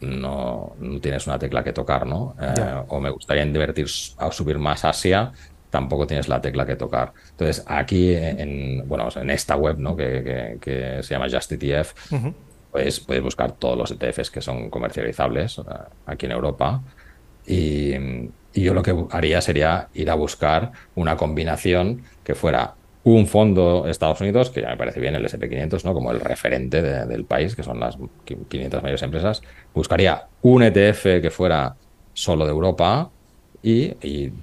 [0.03, 2.35] no, no tienes una tecla que tocar, ¿no?
[2.41, 3.87] Eh, o me gustaría invertir
[4.17, 5.31] a subir más Asia,
[5.69, 7.13] tampoco tienes la tecla que tocar.
[7.31, 9.95] Entonces, aquí en, bueno, en esta web, ¿no?
[9.95, 11.93] Que, que, se llama JustETF,
[12.71, 15.61] pues puedes buscar todos los ETFs que son comercializables eh,
[16.07, 16.81] aquí en Europa
[17.45, 17.93] y,
[18.53, 22.75] y yo lo que haría sería ir a buscar una combinación que fuera
[23.05, 25.93] un fondo Estados Unidos, que ya me parece bien el SP500, ¿no?
[25.93, 29.41] como el referente del país, que son las 500 mayores empresas.
[29.73, 31.75] Buscaría un ETF que fuera
[32.13, 33.09] solo de Europa
[33.61, 33.89] y,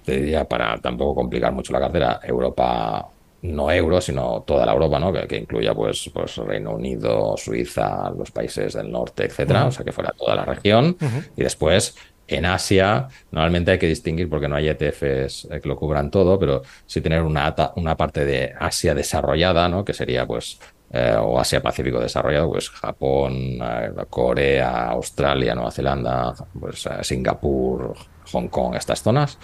[0.05, 3.09] te diría, para tampoco complicar mucho la cartera, Europa
[3.43, 5.13] no euro, sino toda la Europa, ¿no?
[5.13, 9.93] que, incluya pues, pues Reino Unido, Suiza, los países del norte, etcétera, o sea que
[9.93, 10.97] fuera toda la región.
[11.37, 11.97] Y después
[12.31, 16.39] en Asia, normalmente hay que distinguir porque no hay ETFs eh, que lo cubran todo,
[16.39, 19.85] pero sí tener una, una parte de Asia desarrollada, ¿no?
[19.85, 20.59] que sería pues
[20.93, 27.95] eh, o Asia Pacífico desarrollado, pues Japón, eh, Corea, Australia, Nueva Zelanda, pues Singapur,
[28.33, 29.39] Hong Kong, estas zonas.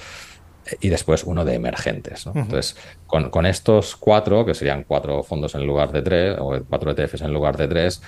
[0.80, 2.26] Y después uno de emergentes.
[2.26, 2.76] Entonces,
[3.06, 7.20] con, con, estos cuatro, que serían cuatro fondos en lugar de tres, o cuatro ETFs
[7.20, 8.02] en lugar de tres,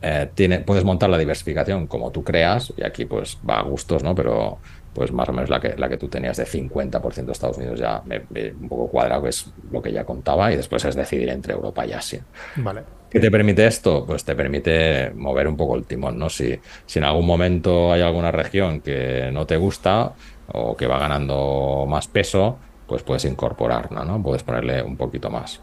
[0.00, 4.02] eh, tiene, puedes montar la diversificación como tú creas, y aquí pues va a gustos,
[4.02, 4.14] ¿no?
[4.14, 4.58] Pero
[4.92, 7.78] pues más o menos la que, la que tú tenías de 50% de Estados Unidos
[7.78, 11.28] ya me, un poco cuadrado, que es lo que ya contaba, y después es decidir
[11.28, 12.22] entre Europa y Asia.
[12.56, 12.82] Vale.
[13.10, 14.04] ¿Qué te permite esto?
[14.04, 16.28] Pues te permite mover un poco el timón, ¿no?
[16.28, 20.12] Si, si en algún momento hay alguna región que no te gusta
[20.52, 24.22] o que va ganando más peso, pues puedes incorporarla, ¿no?
[24.22, 25.60] Puedes ponerle un poquito más.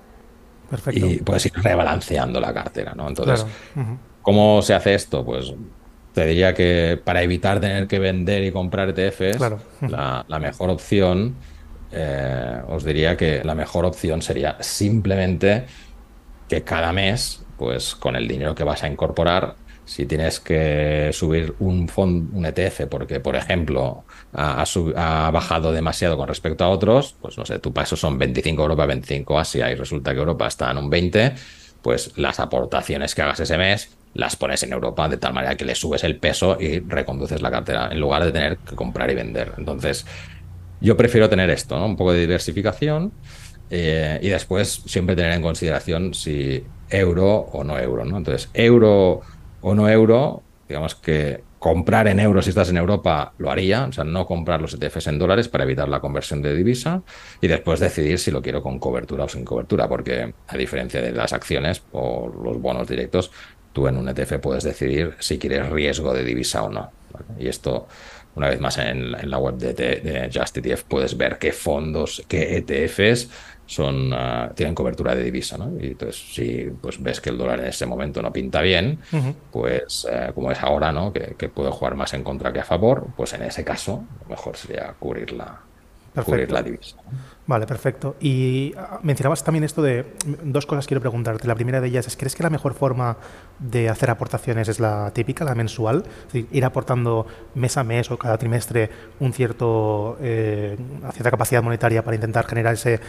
[0.69, 1.05] Perfecto.
[1.05, 3.07] Y puedes ir rebalanceando la cartera, ¿no?
[3.07, 3.45] Entonces,
[4.25, 5.23] ¿Cómo se hace esto?
[5.23, 5.53] Pues
[6.13, 9.39] te diría que para evitar tener que vender y comprar ETFs,
[9.81, 11.35] la, mejor opción,
[11.91, 15.67] eh, os diría que la mejor opción sería simplemente
[16.49, 21.53] que cada mes, pues con el dinero que vas a incorporar, si tienes que subir
[21.59, 24.63] un fondo, un ETF, porque por ejemplo ha,
[24.95, 28.87] ha, bajado demasiado con respecto a otros, pues no sé, tu paso son 25 Europa,
[28.87, 31.35] 25 Asia y resulta que Europa está en un 20,
[31.83, 35.65] pues las aportaciones que hagas ese mes las pones en Europa de tal manera que
[35.65, 39.15] le subes el peso y reconduces la cartera en lugar de tener que comprar y
[39.15, 39.53] vender.
[39.57, 40.05] Entonces,
[40.81, 41.85] yo prefiero tener esto, ¿no?
[41.85, 43.11] Un poco de diversificación
[43.69, 48.17] eh, y después siempre tener en consideración si euro o no euro, ¿no?
[48.17, 49.21] Entonces, euro
[49.61, 53.91] o no euro, digamos que comprar en euros si estás en Europa lo haría, o
[53.91, 57.01] sea, no comprar los ETFs en dólares para evitar la conversión de divisa
[57.41, 61.11] y después decidir si lo quiero con cobertura o sin cobertura, porque a diferencia de
[61.11, 63.31] las acciones o los bonos directos,
[63.75, 66.89] tú en un ETF puedes decidir si quieres riesgo de divisa o no.
[67.37, 67.87] Y esto,
[68.35, 72.55] una vez más, en, la web de, de, Just ETF puedes ver qué fondos, qué
[72.55, 73.29] ETFs
[73.65, 75.57] son, ah, tienen cobertura de divisa.
[75.57, 75.73] ¿no?
[75.77, 78.99] Y entonces, si pues, ves que el dólar en ese momento no pinta bien,
[79.51, 81.11] pues eh, como es ahora, ¿no?
[81.11, 84.29] Que, que, puede jugar más en contra que a favor, pues en ese caso, lo
[84.29, 85.59] mejor sería cubrir la,
[86.23, 86.97] cubrir la divisa.
[87.47, 88.15] Vale, perfecto.
[88.19, 90.05] Y ah, mencionabas también esto de
[90.43, 91.47] dos cosas quiero preguntarte.
[91.47, 93.17] La primera de ellas es, ¿crees que la mejor forma
[93.59, 96.03] de hacer aportaciones es la típica, la mensual?
[96.07, 98.89] Es decir, ir aportando mes a mes o cada trimestre
[99.19, 100.75] un cierto, eh,
[101.13, 102.99] cierta capacidad monetaria para intentar generar ese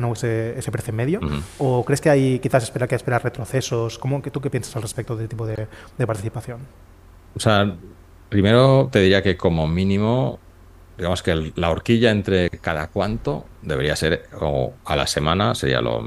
[0.00, 0.12] ¿no?
[0.14, 1.20] ese, ese precio medio.
[1.58, 3.98] ¿O crees que hay quizás espera que esperar retrocesos?
[3.98, 5.66] ¿Cómo, ¿Tú qué piensas al respecto de este tipo de,
[5.98, 6.60] de participación?
[7.34, 7.76] O sea,
[8.30, 10.38] primero te diría que como mínimo
[10.96, 16.02] digamos que la horquilla entre cada cuánto debería ser, o a la semana sería lo,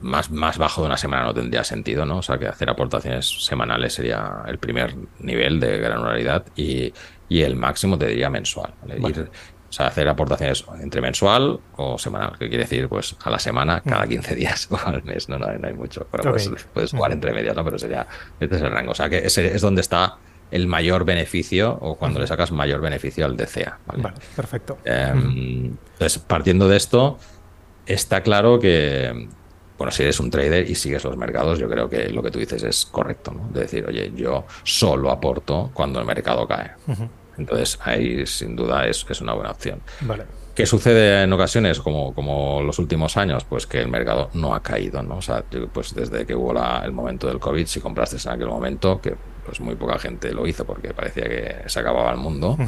[0.00, 2.18] más, más bajo de una semana no tendría sentido, ¿no?
[2.18, 6.92] O sea, que hacer aportaciones semanales sería el primer nivel de granularidad y,
[7.28, 8.74] y el máximo te diría mensual.
[8.82, 13.80] o sea, hacer aportaciones entre mensual o semanal, que quiere decir, pues a la semana,
[13.80, 16.06] cada 15 días o al mes, no, no, hay, mucho.
[16.12, 17.64] Pero pues, puedes jugar entre medias, ¿no?
[17.64, 18.06] Pero sería,
[18.38, 18.92] este es el rango.
[18.92, 20.18] O sea, que ese es donde está
[20.50, 23.78] el mayor beneficio o cuando le sacas mayor beneficio al DCA.
[23.86, 24.78] Vale, perfecto.
[24.84, 27.18] Em, entonces, partiendo de esto,
[27.86, 29.28] está claro que,
[29.76, 32.38] bueno, si eres un trader y sigues los mercados, yo creo que lo que tú
[32.38, 33.48] dices es correcto, ¿no?
[33.52, 36.72] De decir, oye, yo solo aporto cuando el mercado cae.
[37.36, 39.80] Entonces, ahí sin duda es, es una buena opción.
[40.00, 40.24] Vale.
[40.58, 43.44] ¿Qué sucede en ocasiones, como, como los últimos años?
[43.44, 45.18] Pues que el mercado no ha caído, ¿no?
[45.18, 46.52] O sea, pues desde que hubo
[46.82, 49.14] el momento del COVID, si compraste en aquel momento, que
[49.46, 52.58] pues muy poca gente lo hizo porque parecía que se acababa el mundo,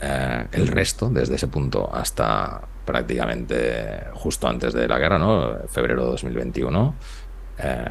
[0.00, 5.68] eh, el resto, desde ese punto hasta prácticamente justo antes de la guerra, ¿no?
[5.68, 6.94] Febrero de 2021,
[7.58, 7.84] eh,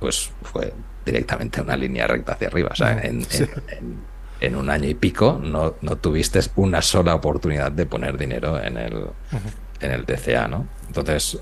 [0.00, 0.72] pues fue
[1.04, 2.70] directamente una línea recta hacia arriba.
[2.72, 4.11] O sea, en, en,
[4.50, 9.06] un año y pico no, no, tuviste una sola oportunidad de poner dinero en el,
[9.80, 10.66] en el TCA, ¿no?
[10.86, 11.38] Entonces,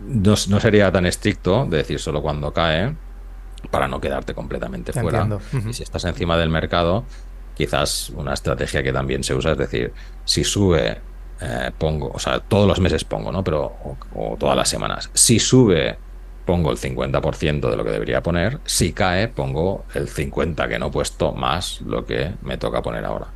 [0.00, 2.94] no, no, sería tan estricto de decir solo cuando cae
[3.70, 5.28] para no quedarte completamente fuera.
[5.68, 7.04] Y si estás encima del mercado,
[7.54, 9.92] quizás una estrategia que también se usa es decir,
[10.24, 11.00] si sube,
[11.40, 13.42] eh, pongo, o sea, todos los meses pongo, ¿no?
[13.42, 13.76] Pero,
[14.14, 15.10] o, todas las semanas.
[15.14, 15.98] Si sube,
[16.46, 18.60] pongo el 50% de lo que debería poner.
[18.64, 23.04] Si cae, pongo el 50% que no he puesto más lo que me toca poner
[23.04, 23.26] ahora.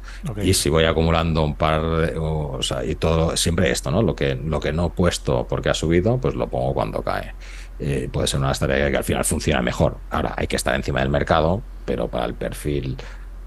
[0.42, 4.02] Y si voy acumulando un par de, o, sea, y todo, siempre esto, ¿no?
[4.02, 7.34] Lo que, lo que no he puesto porque ha subido, pues lo pongo cuando cae.
[7.80, 9.96] Eh, puede ser una estrategia que al final funciona mejor.
[10.10, 12.96] Ahora hay que estar encima del mercado, pero para el perfil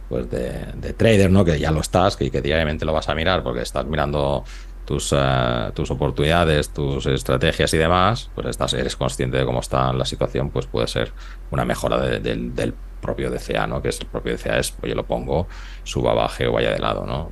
[0.09, 1.45] pues de, trader, ¿no?
[1.45, 4.43] Que ya lo estás, que, que, diariamente lo vas a mirar porque estás mirando
[4.86, 9.91] tus, eh, tus oportunidades, tus estrategias y demás, pues estás, eres consciente de cómo está
[9.93, 11.13] la situación, pues puede ser
[11.51, 13.81] una mejora del propio DCA, ¿no?
[13.81, 15.47] Que es el propio DCA es, oye, lo pongo,
[15.84, 17.31] suba, baje o vaya de lado, ¿no?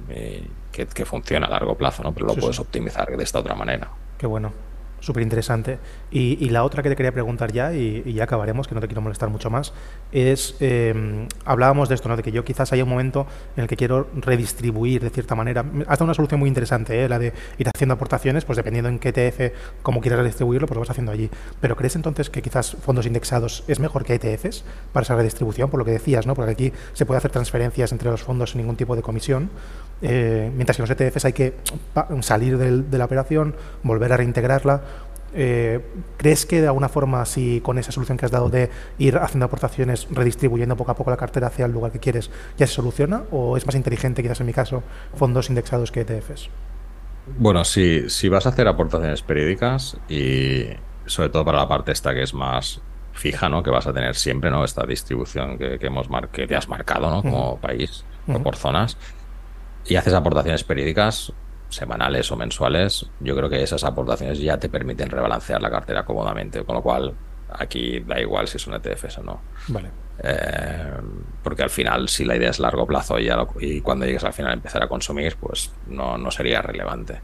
[0.71, 2.13] que, funciona a largo plazo, ¿no?
[2.13, 3.89] Pero lo puedes optimizar de esta otra manera.
[4.17, 4.70] Qué bueno
[5.01, 5.79] súper interesante.
[6.11, 9.01] Y, la otra que te quería preguntar ya, y, ya acabaremos, que no te quiero
[9.01, 9.73] molestar mucho más,
[10.11, 12.15] es, eh, hablábamos de esto, ¿no?
[12.15, 15.65] de que yo quizás haya un momento en el que quiero redistribuir de cierta manera.
[15.87, 17.09] Has dado una solución muy interesante, ¿eh?
[17.09, 20.81] la de ir haciendo aportaciones, pues dependiendo en qué ETF, cómo quieras redistribuirlo, pues lo
[20.81, 21.29] vas haciendo allí.
[21.59, 25.69] Pero ¿crees entonces que quizás fondos indexados es mejor que ETFs para esa redistribución?
[25.69, 26.35] Por lo que decías, ¿no?
[26.35, 29.49] porque aquí se puede hacer transferencias entre los fondos sin ningún tipo de comisión,
[30.01, 31.53] eh, mientras que los ETFs hay que
[32.21, 34.81] salir de la operación, volver a reintegrarla
[35.33, 35.79] eh,
[36.17, 39.45] ¿Crees que de alguna forma, si con esa solución que has dado de ir haciendo
[39.45, 43.23] aportaciones, redistribuyendo poco a poco la cartera hacia el lugar que quieres, ya se soluciona?
[43.31, 44.83] ¿O es más inteligente, quizás en mi caso,
[45.15, 46.49] fondos indexados que ETFs?
[47.37, 50.65] Bueno, si, si vas a hacer aportaciones periódicas y
[51.05, 52.81] sobre todo para la parte esta que es más
[53.13, 53.61] fija, ¿no?
[53.63, 54.63] Que vas a tener siempre, ¿no?
[54.63, 57.21] Esta distribución que, hemos que te has marcado, ¿no?
[57.21, 58.97] Como país o por zonas.
[59.85, 61.33] Y haces aportaciones periódicas,
[61.71, 66.63] semanales o mensuales, yo creo que esas aportaciones ya te permiten rebalancear la cartera cómodamente,
[66.63, 67.13] con lo cual
[67.53, 69.41] aquí da igual si es un ETF o no.
[69.69, 69.89] Vale.
[70.23, 70.93] Eh,
[71.41, 74.53] porque al final, si la idea es largo plazo y, y cuando llegues al final
[74.53, 77.21] empezar a consumir, pues no, no sería relevante.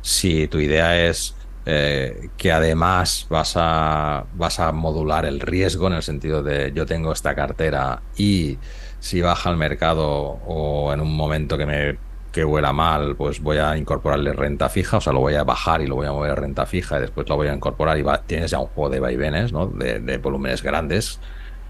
[0.00, 1.36] Si tu idea es
[1.66, 6.86] eh, que además vas a, vas a modular el riesgo en el sentido de yo
[6.86, 8.58] tengo esta cartera y
[8.98, 11.98] si baja el mercado o en un momento que me
[12.32, 15.80] que huela mal, pues voy a incorporarle renta fija, o sea, lo voy a bajar
[15.82, 18.02] y lo voy a mover a renta fija y después lo voy a incorporar y
[18.02, 19.66] va, tienes ya un juego de vaivenes, ¿no?
[19.66, 21.20] De, volúmenes grandes,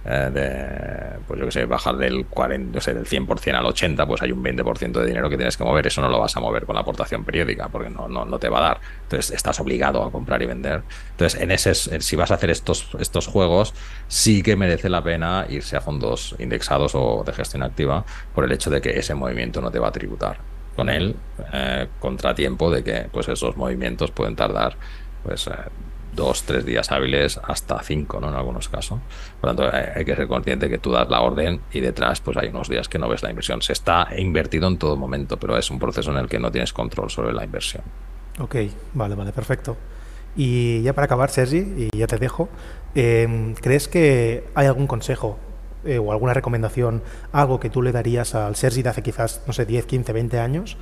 [0.04, 4.06] eh, de, pues yo que sé, bajar del 40, no sé, del 100% al 80,
[4.06, 6.40] pues hay un 20% de dinero que tienes que mover, eso no lo vas a
[6.40, 8.80] mover con la aportación periódica, porque no, no, no te va a dar.
[9.02, 10.82] Entonces, estás obligado a comprar y vender.
[11.10, 13.74] Entonces, en ese, si vas a hacer estos, estos juegos,
[14.08, 18.52] sí que merece la pena irse a fondos indexados o de gestión activa por el
[18.52, 20.38] hecho de que ese movimiento no te va a tributar
[20.76, 21.14] con el
[21.52, 24.76] eh, contratiempo de que pues esos movimientos pueden tardar
[25.22, 25.52] pues eh,
[26.20, 28.28] dos, tres días hábiles hasta cinco, ¿no?
[28.28, 29.00] En algunos casos.
[29.40, 32.20] Por lo tanto, eh, hay que ser consciente que tú das la orden y detrás
[32.20, 33.62] pues hay unos días que no ves la inversión.
[33.62, 36.74] Se está invertido en todo momento, pero es un proceso en el que no tienes
[36.74, 37.82] control sobre la inversión.
[38.38, 38.56] Ok,
[38.92, 39.76] vale, vale, perfecto.
[40.36, 42.48] Y ya para acabar, Sergi, y ya te dejo,
[42.94, 45.38] ¿crees que hay algún consejo
[45.84, 47.02] eh, o alguna recomendación,
[47.32, 50.38] algo que tú le darías al Sergi de hace quizás, no sé, 10, 15, 20
[50.38, 50.76] años,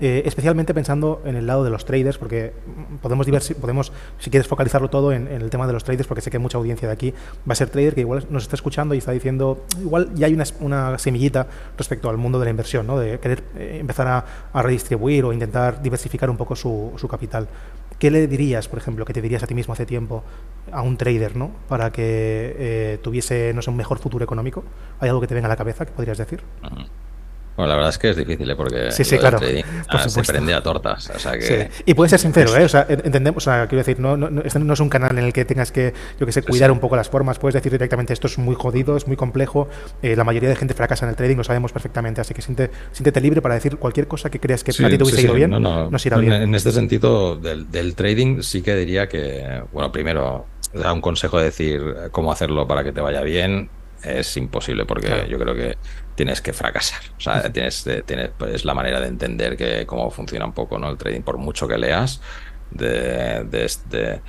[0.00, 2.52] eh, especialmente pensando en el lado de los traders, porque
[3.00, 3.26] podemos,
[3.60, 6.58] podemos si quieres focalizarlo todo en, el tema de los traders, porque sé que mucha
[6.58, 7.14] audiencia de aquí
[7.48, 10.36] va a ser trader que igual nos está escuchando y está diciendo, igual ya hay
[10.60, 11.46] una, semillita
[11.78, 12.98] respecto al mundo de la inversión, ¿no?
[12.98, 14.08] de querer eh, empezar
[14.52, 17.48] a, redistribuir o intentar diversificar un poco su, su capital.
[17.98, 20.24] ¿Qué le dirías, por ejemplo, que te dirías a ti mismo hace tiempo
[20.72, 21.52] a un trader, ¿no?
[21.68, 24.64] Para que eh, tuviese, no sé, un mejor futuro económico.
[25.00, 26.42] ¿Hay algo que te venga a la cabeza que podrías decir?
[27.56, 28.56] Bueno, la verdad es que es difícil, ¿eh?
[28.56, 29.38] porque sí, sí, claro,
[29.88, 31.10] ah, se prende a tortas.
[31.14, 31.70] O sea que...
[31.86, 32.64] Y puede ser sincero, ¿eh?
[32.64, 35.24] O sea, entendemos, o sea, quiero decir, no, no, este no es un canal en
[35.24, 37.38] el que tengas que, yo que sé, cuidar un poco las formas.
[37.38, 39.68] Puedes decir directamente, esto es muy jodido, es muy complejo.
[40.02, 42.20] Eh, la mayoría de gente fracasa en el trading, lo sabemos perfectamente.
[42.20, 45.04] Así que siente, siéntete libre para decir cualquier cosa que creas que a ti te
[45.04, 46.32] hubiese ido bien, no, nos irá bien.
[46.32, 51.38] En este sentido, del, del trading, sí que diría que, bueno, primero, da un consejo
[51.38, 53.70] de decir cómo hacerlo para que te vaya bien
[54.04, 55.76] es imposible porque yo creo que
[56.14, 57.00] tienes que fracasar.
[57.16, 60.78] O sea, tienes, tienes, pues, es la manera de entender que cómo funciona un poco
[60.78, 60.90] ¿no?
[60.90, 62.20] el trading, por mucho que leas
[62.70, 64.20] de, de, este,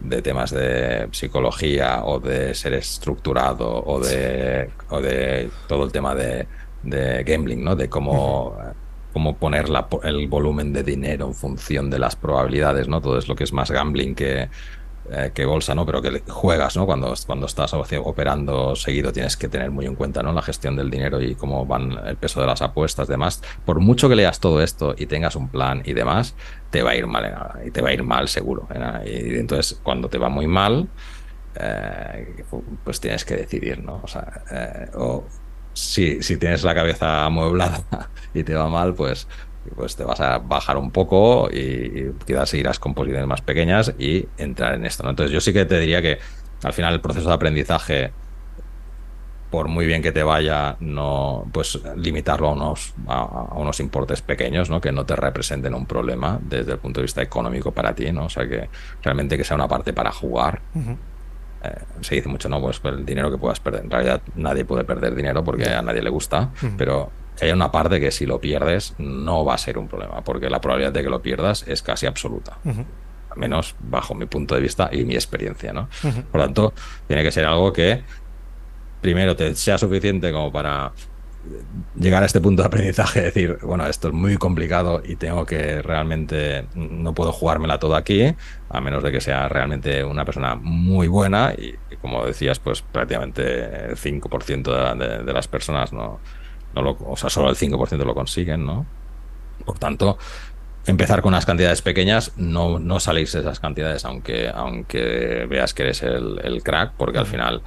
[0.00, 6.14] de temas de psicología o de ser estructurado o de, o de todo el tema
[6.14, 6.46] de,
[6.82, 7.76] de gambling, ¿no?
[7.76, 8.56] De cómo,
[9.12, 13.00] cómo poner la, el volumen de dinero en función de las probabilidades, ¿no?
[13.00, 14.48] Todo es lo que es más gambling que,
[15.10, 15.84] eh, que bolsa, ¿no?
[15.84, 16.86] Pero que juegas, ¿no?
[16.86, 20.32] Cuando, cuando estás operando seguido tienes que tener muy en cuenta, ¿no?
[20.32, 23.42] La gestión del dinero y cómo van el peso de las apuestas, demás.
[23.64, 26.34] Por mucho que leas todo esto y tengas un plan y demás,
[26.70, 27.24] te va a ir mal
[27.66, 28.66] y te va a ir mal seguro.
[29.04, 30.88] Y entonces, cuando te va muy mal,
[31.56, 32.44] eh,
[32.82, 34.00] pues tienes que decidir, ¿no?
[34.02, 35.24] O sea, eh, o
[35.74, 37.84] si, si tienes la cabeza amueblada
[38.34, 39.28] y te va mal, pues
[39.74, 44.26] pues te vas a bajar un poco y, quizás irás con posiciones más pequeñas y
[44.38, 45.02] entrar en esto.
[45.02, 45.10] ¿no?
[45.10, 46.18] Entonces yo sí que te diría que
[46.62, 48.12] al final el proceso de aprendizaje,
[49.50, 54.70] por muy bien que te vaya, no pues limitarlo a unos, a, unos importes pequeños,
[54.70, 54.80] ¿no?
[54.80, 58.26] que no te representen un problema desde el punto de vista económico para ti, ¿no?
[58.26, 58.68] O sea que
[59.02, 60.60] realmente que sea una parte para jugar.
[61.64, 63.84] Eh, se dice mucho, no, pues el dinero que puedas perder.
[63.84, 67.10] En realidad nadie puede perder dinero porque a nadie le gusta, pero
[67.40, 70.60] hay una parte que si lo pierdes no va a ser un problema, porque la
[70.60, 72.58] probabilidad de que lo pierdas es casi absoluta.
[72.64, 75.88] Al menos bajo mi punto de vista y mi experiencia, ¿no?
[76.30, 76.74] Por lo tanto,
[77.06, 78.04] tiene que ser algo que
[79.00, 80.92] primero te sea suficiente como para
[81.94, 85.82] llegar a este punto de aprendizaje, decir, bueno, esto es muy complicado y tengo que
[85.82, 88.34] realmente, no puedo jugármela todo aquí,
[88.70, 93.90] a menos de que sea realmente una persona muy buena y, como decías, pues prácticamente
[93.90, 96.20] el 5% de, de las personas no,
[96.74, 98.86] o sea, solo el 5% lo consiguen, ¿no?
[99.64, 100.18] Por tanto,
[100.86, 105.84] empezar con unas cantidades pequeñas, no, no salís de esas cantidades, aunque, aunque veas que
[105.84, 107.62] eres el, crack, porque al final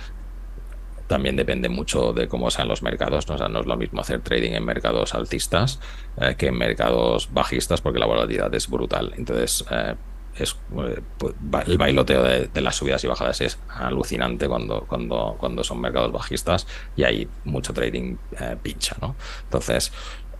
[1.07, 3.27] también depende mucho de cómo sean los mercados.
[3.27, 3.35] ¿no?
[3.35, 5.79] O sea, no es lo mismo hacer trading en mercados altistas
[6.19, 9.13] eh, que en mercados bajistas, porque la volatilidad es brutal.
[9.17, 9.95] Entonces, eh,
[10.39, 11.33] es, eh, pues,
[11.67, 16.67] el bailoteo de, las subidas y bajadas es alucinante cuando, cuando, cuando son mercados bajistas
[16.95, 19.15] y hay mucho trading eh, pincha, ¿no?
[19.43, 19.91] Entonces,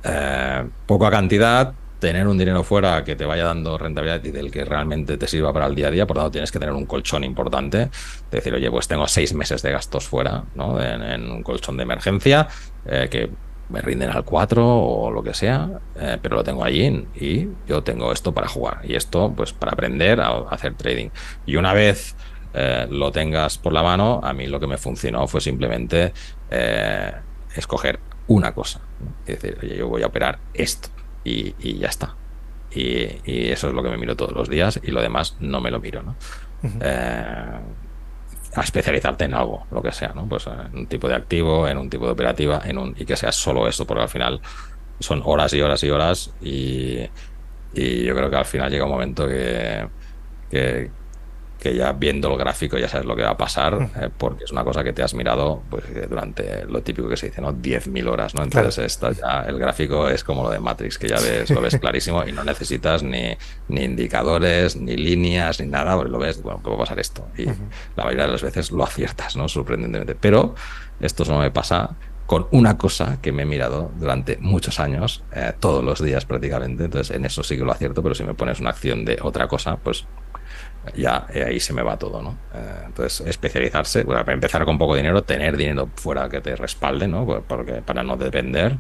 [0.04, 4.64] eh, poca cantidad, tener un dinero fuera que te vaya dando rentabilidad y del que
[4.64, 7.24] realmente te sirva para el día a día, por tanto tienes que tener un colchón
[7.24, 7.90] importante,
[8.30, 10.80] decir, oye, pues tengo seis meses de gastos fuera, ¿no?
[10.80, 12.48] En, un colchón de emergencia,
[12.86, 13.32] que
[13.70, 17.84] me rinden al 4 o lo que sea, eh, pero lo tengo allí y yo
[17.84, 21.10] tengo esto para jugar y esto pues para aprender a, hacer trading.
[21.46, 22.16] Y una vez
[22.54, 26.14] eh, lo tengas por la mano, a mí lo que me funcionó fue simplemente
[26.50, 27.12] eh,
[27.56, 28.82] escoger una cosa.
[29.26, 30.90] Es decir, oye, yo voy a operar esto
[31.24, 32.16] y, ya está.
[32.72, 35.72] Y, eso es lo que me miro todos los días y lo demás no me
[35.72, 36.04] lo miro.
[36.04, 36.16] ¿no?
[38.58, 40.28] A especializarte en algo, lo que sea, ¿no?
[40.28, 43.16] Pues en un tipo de activo, en un tipo de operativa, en un, y que
[43.16, 44.42] sea solo esto, porque al final
[45.00, 47.00] son horas y horas y horas y,
[47.74, 49.88] y yo creo que al final llega un momento que,
[51.68, 54.52] que ya viendo el gráfico ya sabes lo que va a pasar, eh, porque es
[54.52, 57.54] una cosa que te has mirado pues, durante lo típico que se dice, ¿no?
[57.54, 58.44] 10.000 horas, ¿no?
[58.44, 62.26] Entonces ya, el gráfico es como lo de Matrix, que ya ves, lo ves clarísimo
[62.26, 63.36] y no necesitas ni,
[63.68, 67.28] ni indicadores, ni líneas, ni nada, porque lo ves, bueno, ¿qué va a pasar esto?
[67.38, 69.48] Y la mayoría de las veces lo aciertas, ¿no?
[69.50, 70.16] Sorprendentemente.
[70.16, 70.56] Pero
[71.00, 71.98] esto solo me pasa
[72.28, 76.86] con una cosa que me he mirado durante muchos años, eh, todos los días prácticamente,
[76.86, 79.48] entonces en eso sí que lo acierto, pero si me pones una acción de otra
[79.48, 80.06] cosa, pues
[80.96, 82.38] ya eh, ahí se me va todo, ¿no?
[82.54, 87.26] Eh, entonces, especializarse, para empezar con poco dinero, tener dinero fuera que te respalde, ¿no?
[87.26, 88.78] Porque, para no depender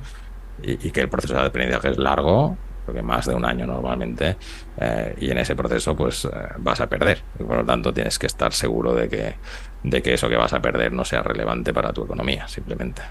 [0.62, 4.38] y, que el proceso de aprendizaje es largo, porque más de un año normalmente,
[4.80, 7.22] eh, y en ese proceso pues vas a perder.
[7.38, 9.36] por lo tanto, tienes que estar seguro de que,
[9.84, 13.02] de que eso que vas a perder no sea relevante para tu economía, simplemente.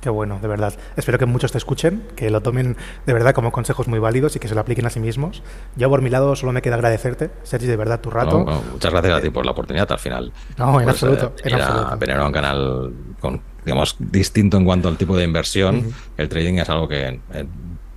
[0.00, 0.74] Qué bueno, de verdad.
[0.96, 2.76] Espero que muchos te escuchen, que lo tomen
[3.06, 5.42] de verdad como consejos muy válidos y que se lo apliquen a sí mismos.
[5.76, 8.38] Yo por mi lado solo me queda agradecerte, Sergi, de verdad, tu rato.
[8.72, 10.32] muchas gracias a ti por la oportunidad al final.
[10.56, 11.34] No, en pues, absoluto.
[11.44, 15.92] Eh, a venir a un canal con, digamos, distinto en cuanto al tipo de inversión.
[16.16, 17.46] El trading es algo que eh,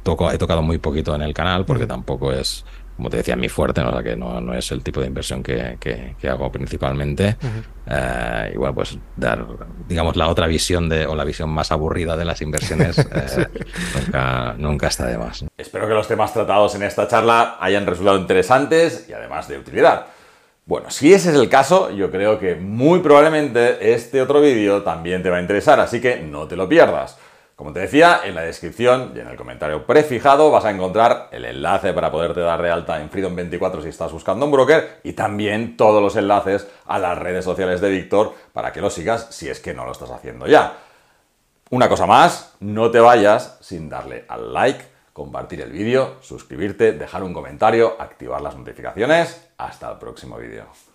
[0.06, 2.66] he tocado muy poquito en el canal porque tampoco es
[2.96, 3.89] como te decía, mi fuerte, ¿no?
[3.89, 7.38] O que no, no, es el tipo de inversión que, que, hago principalmente.
[7.89, 9.46] Eh, y bueno, pues dar,
[9.88, 13.48] digamos, la otra visión de, o la visión más aburrida de las inversiones eh,
[13.96, 15.44] nunca, nunca, está de más.
[15.58, 20.06] Espero que los temas tratados en esta charla hayan resultado interesantes y además de utilidad.
[20.66, 25.22] Bueno, si ese es el caso, yo creo que muy probablemente este otro vídeo también
[25.22, 27.18] te va a interesar, así que no te lo pierdas.
[27.56, 31.45] Como te decía, en la descripción y en el comentario prefijado vas a encontrar el
[31.45, 35.78] enlace para poderte dar de alta en Freedom24 si estás buscando un broker y también
[35.78, 39.60] todos los enlaces a las redes sociales de Víctor para que lo sigas si es
[39.60, 40.78] que no lo estás haciendo ya.
[41.70, 47.24] Una cosa más, no te vayas sin darle al like, compartir el vídeo, suscribirte, dejar
[47.24, 49.49] un comentario, activar las notificaciones.
[49.58, 50.93] Hasta el próximo vídeo.